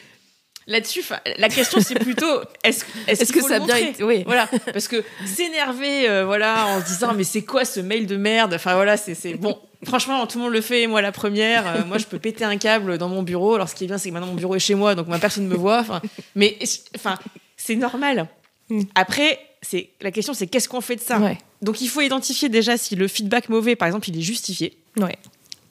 [0.67, 1.03] là-dessus,
[1.37, 2.83] la question, c'est plutôt est-ce
[3.31, 4.23] que ça bien été Oui.
[4.25, 8.17] Voilà, parce que s'énerver, euh, voilà, en se disant mais c'est quoi ce mail de
[8.17, 8.53] merde?
[8.55, 9.57] Enfin voilà, c'est c'est- bon.
[9.85, 11.65] Franchement, tout le monde le fait, moi la première.
[11.67, 13.55] Euh, moi, je peux péter un câble dans mon bureau.
[13.55, 15.19] Alors, ce qui est bien, c'est que maintenant mon bureau est chez moi, donc ma
[15.19, 15.79] personne me voit.
[15.79, 16.01] Enfin,
[16.35, 16.57] mais
[16.97, 17.17] enfin,
[17.55, 18.27] c'est normal.
[18.69, 18.81] Mm.
[18.95, 21.37] Après, c'est la question, c'est qu'est-ce qu'on fait de ça Ouais.
[21.61, 24.77] Donc, il faut identifier déjà si le feedback mauvais, par exemple, il est justifié.
[24.97, 25.17] Ouais.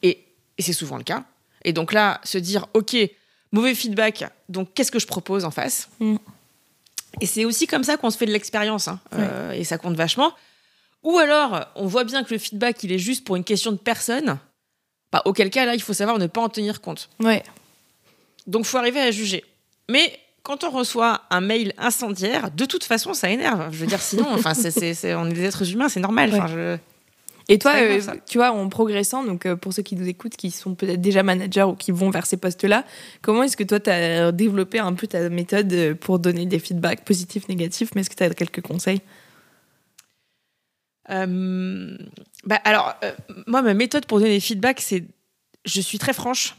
[0.03, 0.25] Et,
[0.59, 1.25] et c'est souvent le cas.
[1.65, 2.97] Et donc là, se dire, OK,
[3.53, 6.17] mauvais feedback, donc qu'est-ce que je propose en face Mm.
[7.21, 9.97] Et c'est aussi comme ça qu'on se fait de l'expérience, hein, euh, et ça compte
[9.97, 10.33] vachement.
[11.03, 13.77] Ou alors, on voit bien que le feedback, il est juste pour une question de
[13.77, 14.39] personne.
[15.11, 17.09] Bah, auquel cas, là, il faut savoir ne pas en tenir compte.
[17.19, 17.43] Ouais.
[18.47, 19.45] Donc, faut arriver à juger.
[19.89, 20.19] Mais
[20.49, 23.69] quand on reçoit un mail incendiaire, de toute façon, ça énerve.
[23.71, 26.31] Je veux dire, sinon, enfin, c'est, c'est- c'est- on est des êtres humains, c'est normal.
[26.35, 26.77] Enfin, je-
[27.51, 30.51] Et toi, euh, tu vois, en progressant, donc euh, pour ceux qui nous écoutent, qui
[30.51, 32.85] sont peut-être déjà managers ou qui vont vers ces postes-là,
[33.23, 36.59] comment est-ce que toi, tu as développé un peu ta méthode euh, pour donner des
[36.59, 39.01] feedbacks positifs, négatifs Mais est-ce que tu as quelques conseils?
[41.11, 41.97] Euh,
[42.45, 42.95] bah, alors,
[43.47, 45.05] moi, ma méthode pour donner des feedbacks, c'est.
[45.65, 46.55] Je suis très franche.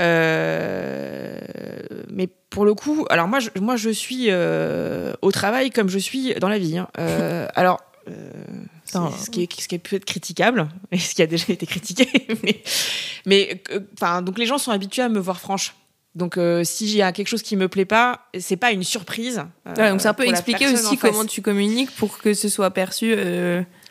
[0.00, 1.38] Euh,
[2.10, 5.98] mais pour le coup, alors moi, je, moi, je suis euh, au travail comme je
[5.98, 6.78] suis dans la vie.
[6.78, 6.88] hein.
[6.98, 7.80] Euh, alors.
[8.86, 11.66] ce, qui est, ce qui est peut être critiquable, et ce qui a déjà été
[11.66, 12.08] critiqué,
[12.42, 12.62] mais,
[13.26, 13.62] mais
[13.94, 15.74] enfin, donc les gens sont habitués à me voir franche.
[16.14, 19.42] Donc, si j'ai quelque chose qui me plaît pas, c'est pas une surprise.
[19.66, 22.48] Ouais, Donc, c'est un peu pour la expliquer aussi comment tu communiques pour que ce
[22.48, 23.16] soit perçu.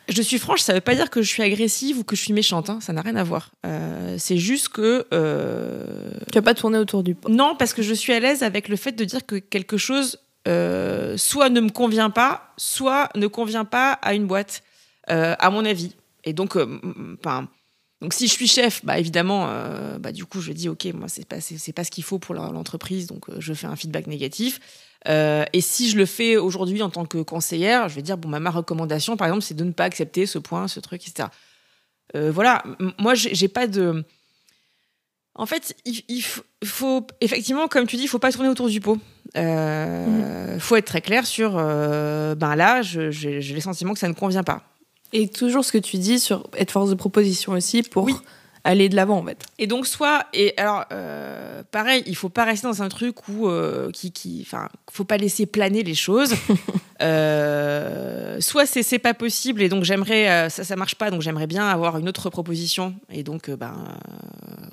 [0.08, 2.32] Je suis franche, ça veut pas dire que je suis agressive ou que je suis
[2.32, 3.52] méchante, hein, ça n'a rien à voir.
[3.64, 5.06] Euh, c'est juste que.
[5.12, 7.28] euh, Tu vas pas tourner autour du pot.
[7.28, 10.18] Non, parce que je suis à l'aise avec le fait de dire que quelque chose
[10.46, 14.62] euh, soit ne me convient pas, soit ne convient pas à une boîte,
[15.08, 15.94] à mon avis.
[16.24, 16.56] Et donc,
[17.18, 17.48] enfin,
[18.04, 21.08] donc si je suis chef, bah évidemment, euh, bah du coup, je dis ok, moi
[21.08, 24.06] c'est pas c'est pas ce qu'il faut pour l'entreprise, donc euh, je fais un feedback
[24.06, 24.60] négatif.
[25.08, 28.28] Euh, et si je le fais aujourd'hui en tant que conseillère, je vais dire bon,
[28.28, 31.28] bah, ma recommandation, par exemple, c'est de ne pas accepter ce point, ce truc, etc.
[32.16, 32.62] Euh, voilà,
[32.98, 34.04] moi j'ai pas de
[35.36, 36.22] en fait, il, il
[36.64, 38.98] faut effectivement, comme tu dis, il faut pas tourner autour du pot.
[39.36, 44.44] Euh, faut être très clair sur, ben là, j'ai le sentiment que ça ne convient
[44.44, 44.62] pas.
[45.12, 48.14] Et toujours ce que tu dis sur être force de proposition aussi pour Oui.
[48.64, 49.44] Aller de l'avant, en fait.
[49.58, 53.48] Et donc soit, et alors euh, pareil, il faut pas rester dans un truc où
[53.48, 56.34] euh, qui, qui, enfin, faut pas laisser planer les choses.
[57.02, 61.22] Euh, soit c'est c'est pas possible et donc j'aimerais, euh, ça ça marche pas, donc
[61.22, 62.94] j'aimerais bien avoir une autre proposition.
[63.10, 63.98] Et donc ben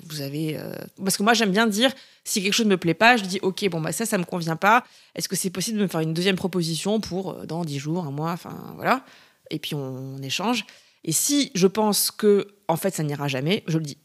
[0.08, 0.56] vous avez,
[1.04, 1.90] parce que moi j'aime bien dire
[2.22, 4.54] si quelque chose me plaît pas, je dis ok bon bah ça ça me convient
[4.54, 4.84] pas.
[5.16, 8.12] Est-ce que c'est possible de me faire une deuxième proposition pour dans 10 jours, un
[8.12, 9.04] mois, enfin voilà.
[9.50, 10.64] Et puis on, on échange.
[11.04, 13.98] Et si je pense que en fait ça n'ira jamais, je le dis.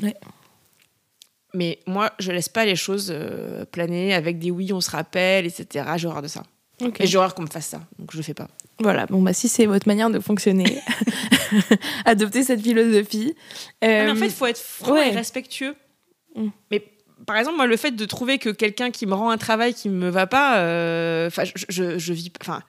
[0.00, 0.14] Ouais.
[1.54, 5.44] Mais moi, je laisse pas les choses euh, planer avec des oui, on se rappelle,
[5.44, 5.84] etc.
[5.96, 6.44] J'ai horreur de ça.
[6.98, 7.82] Et j'ai horreur qu'on me fasse ça.
[7.98, 8.48] Donc je le fais pas.
[8.80, 10.80] Voilà, bon, bah, si c'est votre manière de fonctionner,
[12.06, 13.34] adoptez cette philosophie.
[13.82, 15.08] mais en Euh, fait, il faut être franc ouais.
[15.08, 15.76] et respectueux.
[16.34, 16.48] Mm.
[16.70, 16.82] Mais
[17.26, 19.88] par exemple, moi, le fait de trouver que quelqu'un qui me rend un travail qui
[19.90, 22.32] me va pas, euh, je, je, je vis.
[22.40, 22.62] Enfin,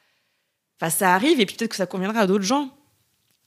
[0.79, 2.69] enfin, ça arrive et puis peut-être que ça conviendra à d'autres gens.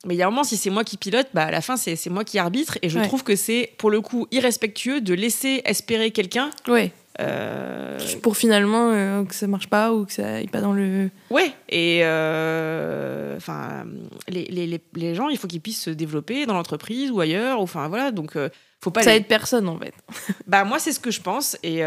[0.05, 1.77] Mais il y a un moment, si c'est moi qui pilote, bah, à la fin,
[1.77, 2.79] c'est moi qui arbitre.
[2.83, 3.07] Et je Ouais.
[3.09, 6.51] trouve que c'est, pour le coup, irrespectueux de laisser espérer quelqu'un.
[6.69, 10.75] ouais, euh, pour finalement euh, que ça marche pas ou que ça aille pas dans
[10.75, 11.09] le.
[11.31, 13.87] Ouais, et euh, enfin,
[14.29, 17.59] les, les, les, les gens, il faut qu'ils puissent se développer dans l'entreprise ou ailleurs.
[17.61, 18.37] Enfin, voilà, donc
[18.83, 19.03] faut pas.
[19.03, 19.95] ça les- aide personne, en fait.
[20.47, 21.79] Bah, moi, c'est ce que je pense, et,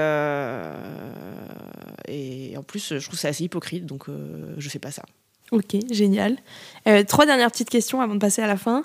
[2.08, 4.06] et en plus, je trouve ça assez hypocrite, donc
[4.58, 5.04] je fais pas ça.
[5.52, 6.38] Ok, génial.
[6.88, 8.84] Euh, trois dernières petites questions avant de passer à la fin.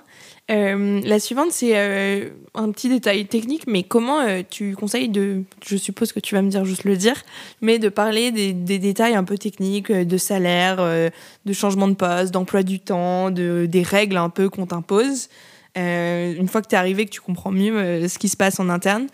[0.51, 5.77] Euh, la suivante, c'est euh, un petit détail technique, mais comment tu conseilles de, je
[5.77, 7.23] suppose que tu vas me dire juste le dire,
[7.61, 12.63] mais de parler des, détails un peu techniques, de salaire, de changement de poste, d'emploi
[12.63, 15.29] du temps, de, des règles un peu qu'on t'impose.
[15.77, 18.69] Une fois que tu es arrivé, que tu comprends mieux ce qui se passe en
[18.71, 19.07] interne,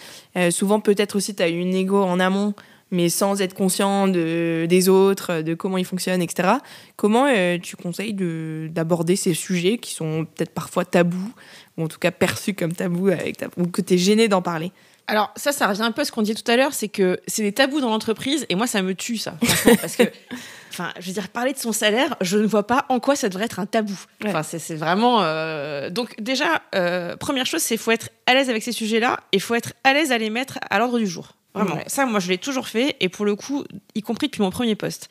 [0.51, 2.55] souvent peut-être aussi tu as eu une égo en amont,
[2.91, 6.49] mais sans être conscient de, des autres, de comment ils fonctionnent, etc.
[6.97, 11.33] Comment euh, tu conseilles de- d'aborder ces sujets qui sont peut-être parfois tabous,
[11.77, 14.43] ou en tout cas perçus comme tabous, avec ta- ou que tu es gêné d'en
[14.43, 14.73] parler?
[15.07, 17.19] Alors, ça, ça revient un peu à ce qu'on disait tout à l'heure, c'est que
[17.27, 19.35] c'est des tabous dans l'entreprise, et moi, ça me tue, ça.
[19.81, 20.05] parce que,
[20.71, 23.29] enfin, je veux dire, parler de son salaire, je ne vois pas en quoi ça
[23.29, 23.99] devrait être un tabou.
[24.23, 24.29] Ouais.
[24.31, 25.23] Enfin, c'est c'est vraiment.
[25.23, 29.41] euh, Donc, déjà, euh, première chose, c'est faut être à l'aise avec ces sujets-là, et
[29.41, 31.33] faut être à l'aise à les mettre à l'ordre du jour.
[31.55, 31.77] Vraiment.
[31.77, 31.85] Ouais.
[31.87, 34.75] Ça, moi, je l'ai toujours fait, et pour le coup, y compris depuis mon premier
[34.77, 35.09] poste.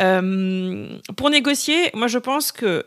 [0.00, 2.86] Euh, pour négocier, moi, je pense que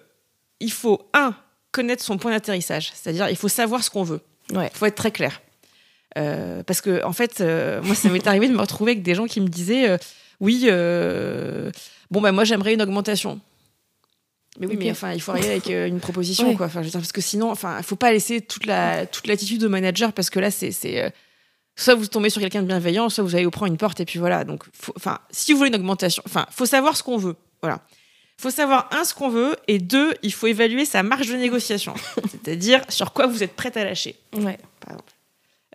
[0.59, 1.35] il faut, un,
[1.71, 2.91] connaître son point d'atterrissage.
[2.93, 4.21] C'est-à-dire, il faut savoir ce qu'on veut.
[4.53, 4.69] Ouais.
[4.73, 5.41] Il faut être très clair.
[6.17, 9.15] Euh, parce que, en fait, euh, moi, ça m'est arrivé de me retrouver avec des
[9.15, 9.97] gens qui me disaient
[10.39, 10.67] Oui,
[12.11, 13.41] bon, bah, moi, j'aimerais une augmentation.
[14.59, 16.55] Mais oui, mais enfin, il faut arriver avec euh, une proposition, Ouais.
[16.55, 16.65] quoi.
[16.65, 19.27] Enfin, je veux dire, parce que sinon, enfin, il faut pas laisser toute la toute
[19.27, 21.13] l'attitude de manager, parce que là, c'est c'est,
[21.75, 24.05] soit vous tombez sur quelqu'un de bienveillant, soit vous allez vous prendre une porte, et
[24.05, 24.43] puis voilà.
[24.43, 24.63] Donc,
[24.95, 27.35] enfin, si vous voulez une augmentation, enfin, faut savoir ce qu'on veut.
[27.61, 27.79] Voilà.
[28.37, 31.93] faut savoir, un, ce qu'on veut, et deux, il faut évaluer sa marge de négociation.
[32.31, 34.15] C'est-à-dire sur quoi vous êtes prête à lâcher.
[34.33, 34.57] Ouais.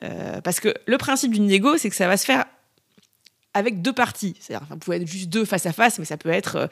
[0.02, 2.44] Euh, parce que le principe d'une négo, c'est que ça va se faire
[3.54, 4.36] avec deux parties.
[4.40, 6.56] C'est-à-dire, vous pouvez être juste deux face à face, mais ça peut être.
[6.56, 6.66] euh,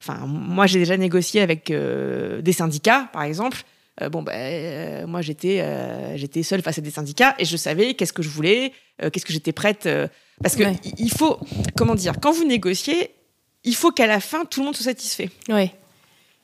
[0.00, 3.64] Enfin, moi, j'ai déjà négocié avec euh, des syndicats, par exemple.
[4.00, 7.56] Euh, bon, ben, euh, moi, j'étais euh, j'étais seule face à des syndicats et je
[7.56, 8.72] savais qu'est-ce que je voulais,
[9.12, 9.88] qu'est-ce que j'étais prête.
[10.42, 10.76] parce que Ouais.
[10.98, 11.38] il faut,
[11.76, 13.10] comment dire, quand vous négociez,
[13.64, 15.30] il faut qu'à la fin, tout le monde soit satisfait.
[15.48, 15.72] Ouais.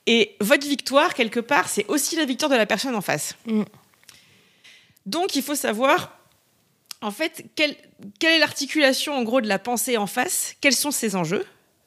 [0.07, 3.37] Et votre victoire, quelque part, c'est aussi la victoire de la personne en face.
[3.47, 3.63] Mm.
[5.07, 6.19] Donc, il faut savoir,
[7.03, 7.75] en fait, quelle,
[8.19, 11.45] quelle est l'articulation, en gros, de la pensée en face, quels sont ses enjeux.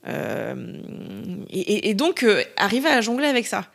[0.07, 0.55] Euh,
[1.49, 3.65] et, et- et donc, euh, arriver à jongler avec ça.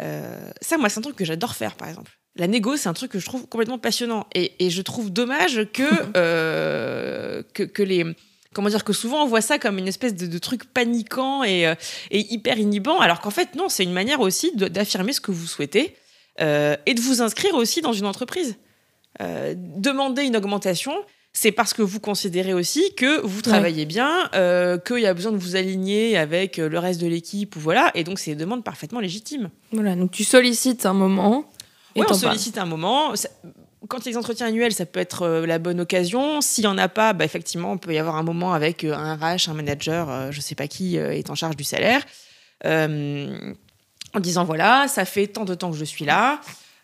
[0.00, 2.12] Euh, ça, moi, c'est un truc que j'adore faire, par exemple.
[2.36, 4.26] La négo, c'est un truc que je trouve complètement passionnant.
[4.34, 5.82] Et, et je trouve dommage que,
[6.16, 8.04] euh, que, que les.
[8.52, 11.66] Comment dire que souvent on voit ça comme une espèce de, de truc paniquant et,
[11.66, 11.74] euh,
[12.12, 15.48] et hyper inhibant, alors qu'en fait, non, c'est une manière aussi d'affirmer ce que vous
[15.48, 15.96] souhaitez
[16.40, 18.56] euh, et de vous inscrire aussi dans une entreprise.
[19.20, 20.92] Demander une augmentation,
[21.36, 25.32] c'est parce que vous considérez aussi que vous travaillez bien, euh, qu'il y a besoin
[25.32, 28.40] de vous aligner avec euh, le reste de l'équipe, ou voilà, et donc c'est des
[28.40, 29.50] demandes parfaitement légitimes.
[29.72, 31.50] Voilà, donc tu sollicites un moment.
[31.96, 33.14] Ouais, on sollicite un moment.
[33.16, 33.28] Ça-
[33.88, 36.40] quand il y a des entretiens annuels, ça peut être euh, la bonne occasion.
[36.40, 38.94] S'il n'y en a pas, bah, effectivement, on peut y avoir un moment avec euh,
[38.94, 42.02] un RH, un manager, je ne sais pas qui est en charge du salaire,
[42.64, 46.40] en disant voilà, ça fait tant de temps que je suis là.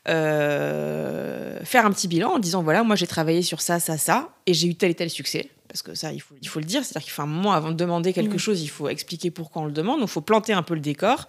[0.09, 4.30] Euh, faire un petit bilan en disant voilà, moi j'ai travaillé sur ça, ça, ça,
[4.46, 5.51] et j'ai eu tel et tel succès.
[5.68, 7.68] Parce que ça, il faut, il faut le dire, c'est-à-dire qu'il faut un moment avant
[7.68, 8.38] de demander quelque Mhm.
[8.38, 10.80] chose, il faut expliquer pourquoi on le demande, donc il faut planter un peu le
[10.80, 11.28] décor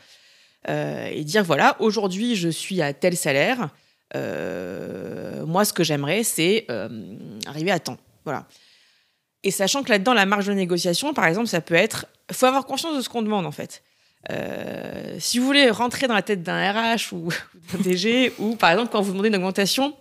[0.70, 3.70] euh, et dire voilà, aujourd'hui je suis à tel salaire.
[4.16, 6.66] Euh, moi, ce que j'aimerais, c'est
[7.46, 7.98] arriver à temps.
[8.26, 8.46] Voilà.
[9.44, 12.06] Et sachant que là-dedans, la marge de négociation, par exemple, ça peut être.
[12.30, 13.82] Il faut avoir conscience de ce qu'on demande, en fait.
[14.30, 17.30] Euh, si vous voulez rentrer dans la tête d'un RH ou
[17.74, 19.96] d'un DG, ou par exemple, quand vous demandez une augmentation,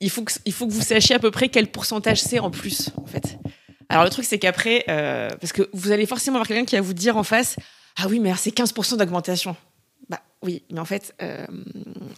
[0.00, 0.32] il faut que,
[0.64, 3.38] vous sachiez à peu près quel pourcentage c'est en plus, en fait.
[3.88, 6.80] Alors, le truc, c'est qu'après, euh, parce que vous allez forcément avoir quelqu'un qui va
[6.80, 7.56] vous dire en face
[7.96, 9.54] Ah oui, mais c'est 15% d'augmentation.
[10.08, 11.46] Bah oui, mais en fait, euh,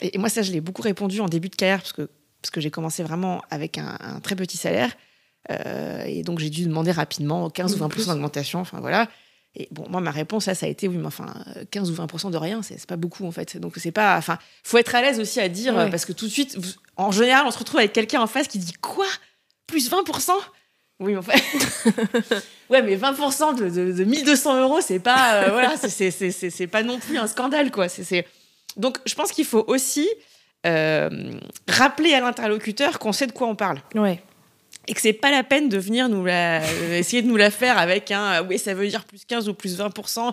[0.00, 2.08] et, moi, ça, je l'ai beaucoup répondu en début de carrière, parce que,
[2.40, 4.90] parce que j'ai commencé vraiment avec un, un très petit salaire.
[6.06, 8.60] Et donc, j'ai dû demander rapidement 15 ou 20% d'augmentation.
[8.60, 9.08] Enfin, voilà.
[9.56, 11.94] Et bon, moi, ma réponse, là, ça a été oui, mais enfin, euh, 15 ou
[11.94, 13.56] 20% de rien, c'est pas beaucoup, en fait.
[13.56, 14.16] Donc, c'est pas.
[14.18, 15.90] Enfin, faut être à l'aise aussi à dire, Ouais.
[15.90, 18.48] parce que tout de suite, vous- en général, on se retrouve avec quelqu'un en face
[18.48, 19.06] qui dit Quoi?
[19.66, 20.32] Plus 20%
[21.00, 21.40] Oui, mais en fait.
[22.70, 25.34] ouais, mais 20% de, de, de 1200 euros, c'est pas.
[25.44, 27.88] euh, voilà, c'est- pas non plus un scandale, quoi.
[27.88, 28.26] C'est-
[28.76, 30.08] Donc, je pense qu'il faut aussi
[30.66, 31.10] euh,
[31.68, 34.22] rappeler à l'interlocuteur qu'on sait de quoi on parle Ouais.
[34.86, 37.50] Et que c'est pas la peine de venir nous la, euh, essayer de nous la
[37.50, 40.32] faire avec un euh, oui ça veut dire plus 15 ou plus 20%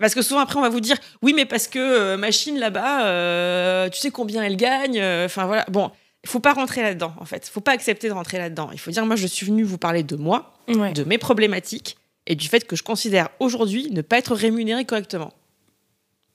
[0.00, 3.04] parce que souvent après on va vous dire oui mais parce que euh, machine là-bas
[3.06, 5.64] euh, tu sais combien elle gagne enfin voilà.
[5.70, 5.90] Bon
[6.24, 7.46] il faut pas rentrer là-dedans en fait.
[7.52, 8.70] Faut pas accepter de rentrer là-dedans.
[8.72, 10.92] Il faut dire moi je suis venu vous parler de moi Ouais.
[10.92, 15.34] de mes problématiques et du fait que je considère aujourd'hui ne pas être rémunéré correctement.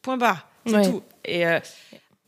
[0.03, 0.85] Point barre c'est Ouais.
[0.85, 1.01] tout.
[1.25, 1.43] Et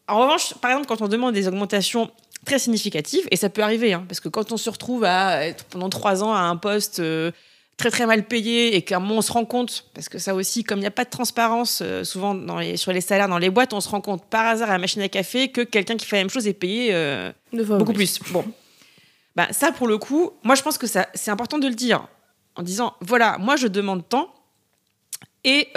[0.07, 2.09] en revanche par exemple quand on demande des augmentations
[2.45, 5.65] très significatives et ça peut arriver hein, parce que quand on se retrouve à être
[5.65, 7.31] pendant trois ans à un poste euh,
[7.77, 10.33] très très mal payé et qu'à un moment on se rend compte parce que ça
[10.33, 13.27] aussi comme il n'y a pas de transparence euh, souvent dans les, sur les salaires
[13.27, 15.61] dans les boîtes on se rend compte par hasard à la machine à café que
[15.61, 18.19] quelqu'un qui fait la même chose est payé euh, beaucoup plus.
[18.31, 18.43] Bon,
[19.35, 22.07] bah, ça pour le coup, moi je pense que ça c'est important de le dire
[22.55, 24.33] en disant voilà, moi je demande tant
[25.43, 25.69] et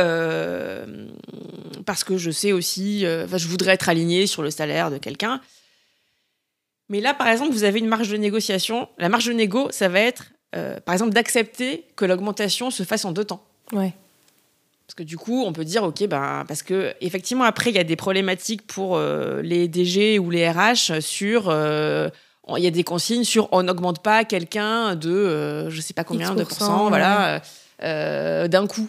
[1.86, 5.40] parce que je sais aussi, je voudrais être aligné sur le salaire de quelqu'un.
[6.88, 8.88] Mais là, par exemple, vous avez une marge de négociation.
[8.98, 13.04] La marge de négo, ça va être, euh, par exemple, d'accepter que l'augmentation se fasse
[13.04, 13.42] en deux temps.
[13.72, 13.94] Ouais.
[14.86, 17.78] Parce que du coup, on peut dire, OK, ben, parce que effectivement, après, il y
[17.78, 21.48] a des problématiques pour euh, les DG ou les RH sur.
[21.48, 22.10] euh,
[22.58, 26.04] il y a des consignes sur on n'augmente pas quelqu'un de euh, je sais pas
[26.04, 27.40] combien de pourcents, voilà,
[27.82, 28.86] euh, d'un coup.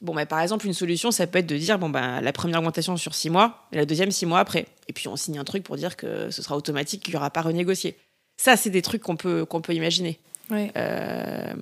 [0.00, 2.58] Bon, bah, par exemple, une solution, ça peut être de dire bon, bah, la première
[2.60, 4.66] augmentation sur six mois et la deuxième six mois après.
[4.88, 7.30] Et puis on signe un truc pour dire que ce sera automatique, qu'il n'y aura
[7.30, 7.96] pas renégocié.
[8.36, 10.20] Ça, c'est des trucs qu'on peut, qu'on peut imaginer.
[10.50, 10.70] Ouais.
[10.76, 11.52] Euh,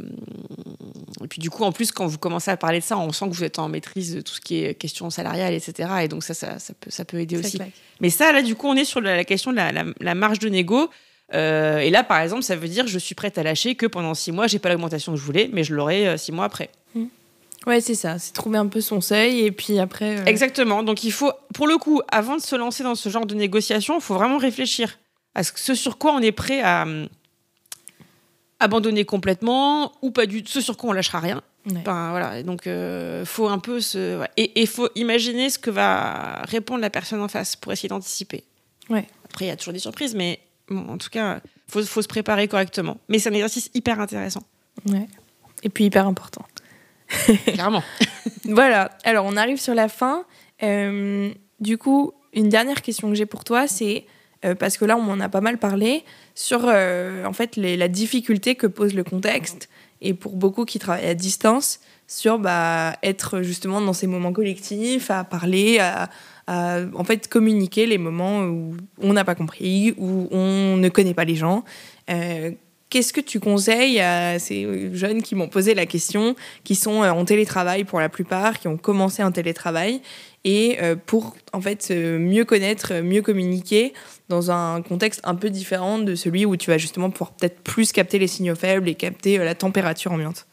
[1.24, 3.26] et puis du coup, en plus, quand vous commencez à parler de ça, on sent
[3.30, 5.88] que vous êtes en maîtrise de tout ce qui est question salariale, etc.
[6.02, 7.56] Et donc ça, ça, ça peut, ça peut aider Ça aussi.
[7.56, 7.72] claque.
[8.00, 10.38] Mais ça, là, du coup, on est sur la, question de la, la- la marge
[10.38, 10.90] de négo.
[11.34, 14.14] Euh, et là, par exemple, ça veut dire je suis prête à lâcher que pendant
[14.14, 16.70] six mois, j'ai pas l'augmentation que je voulais, mais je l'aurai euh, six mois après.
[17.66, 18.18] Ouais, c'est ça.
[18.18, 20.20] C'est trouver un peu son seuil et puis après.
[20.20, 20.82] euh, Exactement.
[20.84, 23.96] Donc il faut, pour le coup, avant de se lancer dans ce genre de négociation,
[23.96, 24.98] il faut vraiment réfléchir
[25.34, 27.08] à ce, sur quoi on est prêt à hum,
[28.60, 31.42] abandonner complètement ou pas du ce sur quoi on lâchera rien.
[31.66, 31.74] ouais.
[31.80, 32.38] Enfin, voilà.
[32.38, 34.28] Et Donc euh, faut un peu se ouais.
[34.36, 38.44] et il faut imaginer ce que va répondre la personne en face pour essayer d'anticiper.
[38.88, 39.06] Ouais.
[39.24, 42.08] Après il y a toujours des surprises, mais bon, en tout cas faut, faut se
[42.08, 42.96] préparer correctement.
[43.08, 44.42] Mais c'est un exercice hyper intéressant.
[44.88, 45.06] Ouais.
[45.62, 46.46] Et puis hyper important.
[47.52, 47.82] Clairement.
[48.44, 48.90] voilà.
[49.04, 50.24] Alors, on arrive sur la fin.
[50.62, 51.30] Euh,
[51.60, 54.06] du coup, une dernière question que j'ai pour toi, c'est
[54.44, 56.04] euh, parce que là, on en a pas mal parlé
[56.34, 59.68] sur euh, en fait la difficulté que pose le contexte
[60.02, 65.10] et pour beaucoup qui travaillent à distance sur bah, être justement dans ces moments collectifs,
[65.10, 66.08] à parler, à,
[66.46, 71.24] en fait communiquer les moments où on n'a pas compris, où on ne connaît pas
[71.24, 71.64] les gens.
[72.88, 77.24] Qu'est-ce que tu conseilles à ces jeunes qui m'ont posé la question, qui sont en
[77.24, 80.00] télétravail pour la plupart, qui ont commencé en télétravail,
[80.44, 83.92] et euh, pour en fait mieux connaître, mieux communiquer
[84.28, 87.90] dans un contexte un peu différent de celui où tu vas justement pouvoir peut-être plus
[87.90, 90.46] capter les signaux faibles et capter euh, la température ambiante?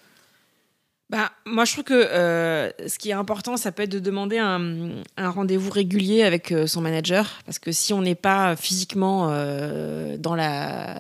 [1.14, 4.39] Bah, moi, je trouve que euh, ce qui est important, ça peut être de demander
[4.39, 7.39] un, rendez-vous régulier avec son manager.
[7.45, 9.28] Parce que si on n'est pas physiquement
[10.18, 10.97] dans, la,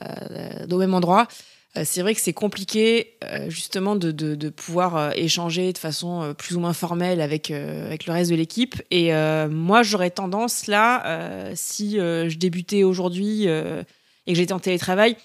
[0.71, 1.27] au même endroit,
[1.75, 6.35] euh, c'est vrai que c'est compliqué euh, justement de, de, pouvoir euh, échanger de façon
[6.37, 8.81] plus ou moins formelle avec, avec le reste de l'équipe.
[8.91, 9.11] Et
[9.49, 15.17] moi, j'aurais tendance là, si je débutais aujourd'hui et que j'étais en télétravail,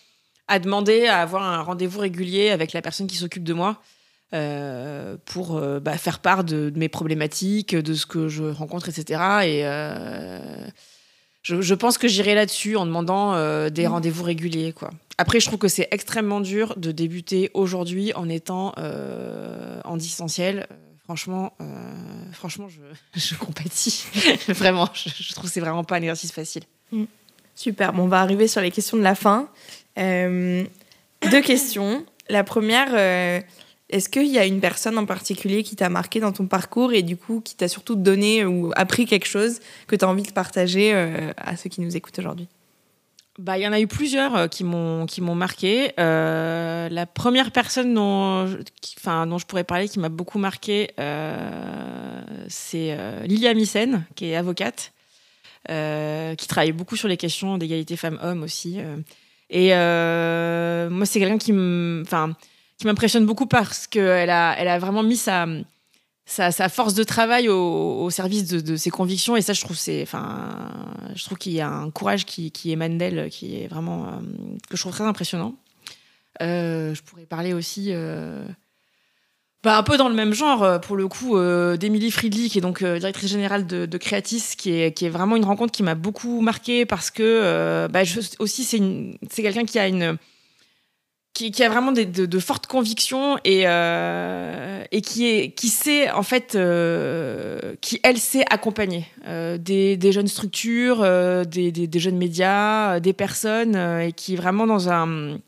[0.47, 3.81] à demander à avoir un rendez-vous régulier avec la personne qui s'occupe de moi.
[4.31, 9.21] Pour bah, faire part de, de, mes problématiques, de ce que je rencontre, etc.
[9.45, 9.65] Et
[11.43, 13.91] je, pense que j'irai là-dessus en demandant euh, des mmh.
[13.91, 14.73] rendez-vous réguliers.
[14.73, 14.91] Quoi.
[15.17, 20.67] Après, je trouve que c'est extrêmement dur de débuter aujourd'hui en étant euh, en distanciel.
[20.71, 20.75] Euh,
[21.05, 21.57] franchement,
[22.33, 22.81] franchement, je,
[23.19, 24.05] je compatis.
[24.49, 26.65] vraiment, je, trouve que c'est vraiment pas un exercice facile.
[26.93, 27.05] Mmh.
[27.55, 27.93] Super.
[27.93, 29.49] Bon, on va arriver sur les questions de la fin.
[29.97, 32.05] deux questions.
[32.29, 33.43] La première,
[33.91, 37.03] est-ce qu'il y a une personne en particulier qui t'a marqué dans ton parcours et
[37.03, 40.33] du coup qui t'a surtout donné ou appris quelque chose que tu as envie de
[40.33, 42.49] partager euh, à ceux qui nous écoutent aujourd'hui?
[43.39, 45.93] Bah, il y en a eu plusieurs euh, qui m'ont qui m'ont marqué.
[45.99, 48.47] Euh, la première personne dont,
[48.99, 50.91] enfin, dont je pourrais parler qui m'a beaucoup marqué,
[52.49, 54.93] c'est Lilia Missen, qui est avocate,
[55.67, 58.81] qui travaille beaucoup sur les questions d'égalité femmes-hommes aussi.
[59.49, 61.53] et moi, c'est quelqu'un qui
[62.03, 62.35] enfin
[62.79, 65.47] qui m'impressionne beaucoup parce qu'elle a, elle a vraiment mis sa,
[66.29, 69.37] sa, force de travail au, service de, ses convictions.
[69.37, 70.71] Et ça, je trouve, c'est, enfin,
[71.15, 74.11] je trouve qu'il y a un courage qui, émane d'elle, qui est vraiment, euh,
[74.69, 75.55] que je trouve très impressionnant.
[76.41, 77.89] Euh, je pourrais parler aussi.
[77.89, 78.47] Euh,
[79.65, 81.37] bah, un peu dans le même genre, pour le coup,
[81.77, 85.45] d'Emilie Friedli, qui est donc directrice générale de, Creatis, qui est, qui est vraiment une
[85.45, 88.03] rencontre qui m'a beaucoup marquée parce que, bah,
[88.39, 90.17] aussi, c'est quelqu'un qui a une,
[91.35, 98.19] qui, a vraiment de, fortes convictions et, euh, qui, sait, en fait, euh, qui, elle,
[98.19, 101.03] sait accompagner euh, des, jeunes structures,
[101.47, 105.39] des, des, jeunes médias, des personnes, et qui est vraiment dans un,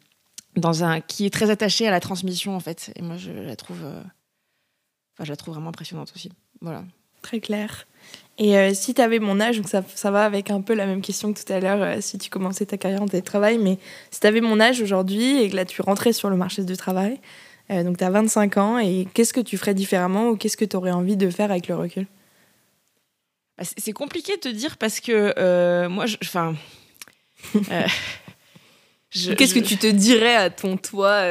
[0.57, 1.01] dans un.
[1.01, 2.93] qui est très attachée à la transmission, en fait.
[2.97, 3.81] Et moi, je la trouve.
[3.83, 6.31] Enfin, je la trouve vraiment impressionnante aussi.
[6.61, 6.85] Voilà.
[7.22, 7.87] Très clair.
[8.43, 10.86] Et euh, si tu avais mon âge, donc ça, ça, va avec un peu la
[10.86, 13.78] même question que tout à l'heure, euh, si tu commençais ta carrière en télétravail, mais
[14.11, 16.74] si tu avais mon âge aujourd'hui et que là tu rentrais sur le marché du
[16.74, 17.20] travail,
[17.70, 20.64] euh, donc tu as 25 ans, et qu'est-ce que tu ferais différemment ou qu'est-ce que
[20.64, 22.07] tu aurais envie de faire avec le recul?
[23.59, 26.55] Bah, C'est compliqué de te dire parce que moi, enfin.
[29.12, 31.24] Qu'est-ce que tu te dirais à ton toi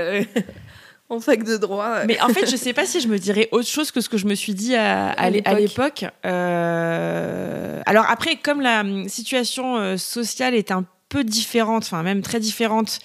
[1.10, 2.05] en fac de droit.
[2.05, 4.18] Mais en fait, je sais pas si je me dirais autre chose que ce que
[4.18, 6.05] je me suis dit à, l'époque.
[6.26, 12.22] Euh, alors après, comme la hum, situation euh, sociale est un peu différente, enfin même
[12.22, 12.99] très différente,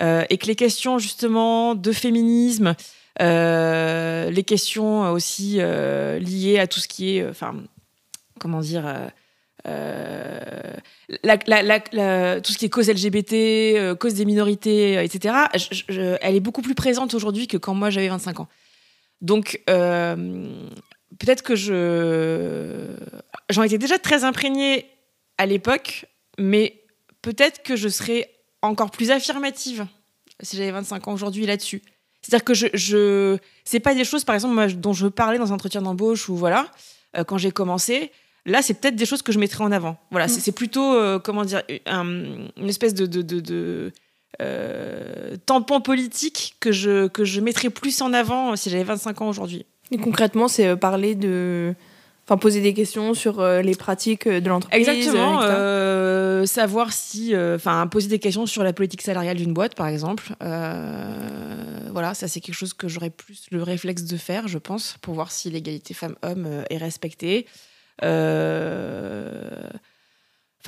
[0.00, 2.74] euh, et que les questions justement de féminisme,
[3.20, 7.54] les questions aussi liées à tout ce qui est, enfin,
[8.38, 8.84] comment dire
[11.94, 15.34] euh, tout ce qui est cause LGBT, euh, cause des minorités, euh, etc.,
[16.20, 18.48] elle est beaucoup plus présente aujourd'hui que quand moi j'avais 25 ans.
[19.20, 22.94] Donc, peut-être que je.
[23.50, 24.86] J'en étais déjà très imprégnée
[25.38, 26.06] à l'époque,
[26.38, 26.82] mais
[27.22, 28.30] peut-être que je serais
[28.62, 29.86] encore plus affirmative
[30.40, 31.82] si j'avais 25 ans aujourd'hui là-dessus.
[32.22, 35.54] C'est-à-dire que je, je c'est pas des choses, par exemple, dont je parlais dans un
[35.54, 36.70] entretien d'embauche ou voilà,
[37.26, 38.12] quand j'ai commencé.
[38.46, 39.96] Là, c'est peut-être des choses que je mettrais en avant.
[40.10, 40.30] Voilà, mm.
[40.30, 43.92] c'est plutôt, euh, comment dire, une espèce de, de,
[44.40, 49.28] euh, tampon politique que je, que je mettrais plus en avant si j'avais 25 ans
[49.28, 49.66] aujourd'hui.
[49.90, 51.74] Et concrètement, c'est euh, parler de.
[52.26, 54.86] Enfin, poser des questions sur les pratiques de l'entreprise.
[54.86, 55.40] Exactement.
[56.44, 57.34] savoir si.
[57.34, 60.34] Enfin, poser des questions sur la politique salariale d'une boîte, par exemple.
[60.40, 65.14] voilà, ça, c'est quelque chose que j'aurais plus le réflexe de faire, je pense, pour
[65.14, 67.46] voir si l'égalité femmes-hommes est respectée.
[68.02, 69.68] Euh,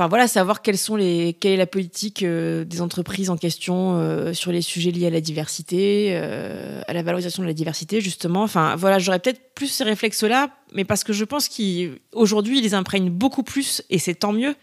[0.01, 3.99] Enfin voilà, savoir quelles sont les, quelle est la politique euh, des entreprises en question
[3.99, 8.01] euh, sur les sujets liés à la diversité, euh, à la valorisation de la diversité
[8.01, 8.43] justement.
[8.43, 13.11] Enfin voilà, j'aurais peut-être plus ces réflexes-là, mais parce que je pense qu'aujourd'hui ils imprègnent
[13.11, 14.55] beaucoup plus, et c'est tant mieux,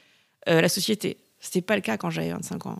[0.47, 1.17] la société.
[1.39, 2.77] C'était pas le cas quand j'avais 25 ans.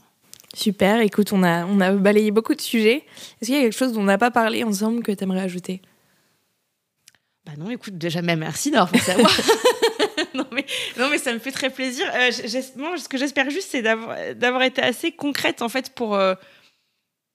[0.56, 3.04] Super, écoute, on a, on a balayé beaucoup de sujets.
[3.42, 5.42] Est-ce qu'il y a quelque chose dont on n'a pas parlé ensemble que tu aimerais
[5.42, 5.82] ajouter?
[7.46, 9.30] Bah non, écoute, déjà même merci d'avoir pensé à moi.
[10.34, 10.66] non, mais,
[10.98, 12.06] non, mais ça me fait très plaisir.
[12.16, 16.16] Euh, ce que j'espère juste, c'est d'avoir été assez concrète, en fait, pour.
[16.16, 16.36] Euh,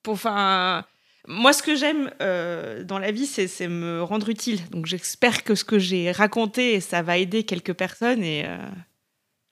[0.03, 0.84] pour enfin,
[1.28, 4.59] moi, ce que j'aime euh, dans la vie, c'est me rendre utile.
[4.70, 8.24] Donc, j'espère que ce que j'ai raconté, ça va aider quelques personnes.
[8.24, 8.45] Et,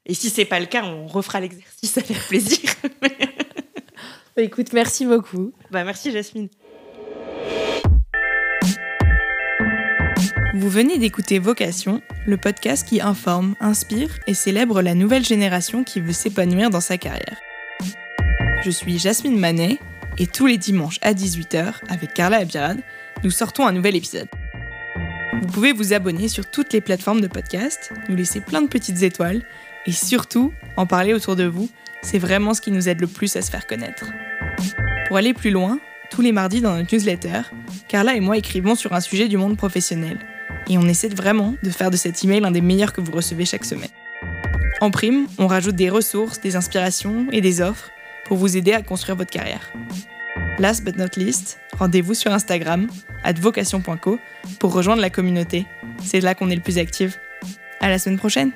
[0.07, 2.71] et si c'est pas le cas, on refera l'exercice avec plaisir.
[4.37, 5.53] Bah, écoute, merci beaucoup.
[5.71, 6.49] Bah, merci, Jasmine.
[10.61, 16.03] Vous venez d'écouter Vocation, le podcast qui informe, inspire et célèbre la nouvelle génération qui
[16.03, 17.41] veut s'épanouir dans sa carrière.
[18.63, 19.79] Je suis Jasmine Manet
[20.19, 22.79] et tous les dimanches à 18h, avec Carla Abirad,
[23.25, 24.29] nous sortons un nouvel épisode.
[25.41, 29.03] Vous pouvez vous abonner sur toutes les plateformes de podcast, nous laisser plein de petites
[29.03, 29.41] étoiles
[29.87, 31.71] et surtout en parler autour de vous.
[32.03, 34.13] C'est vraiment ce qui nous aide le plus à se faire connaître.
[35.09, 35.81] Pour aller plus loin,
[36.11, 37.45] tous les mardis dans notre newsletter,
[37.89, 40.19] Carla et moi écrivons sur un sujet du monde professionnel
[40.71, 43.45] et on essaie vraiment de faire de cet email un des meilleurs que vous recevez
[43.45, 43.91] chaque semaine.
[44.81, 47.91] En prime, on rajoute des ressources, des inspirations et des offres
[48.25, 49.73] pour vous aider à construire votre carrière.
[50.59, 52.87] Last but not least, rendez-vous sur Instagram,
[53.41, 54.19] vocation.co,
[54.61, 55.67] pour rejoindre la communauté.
[56.05, 57.19] C'est là qu'on est le plus actif.
[57.81, 58.53] À la semaine prochaine!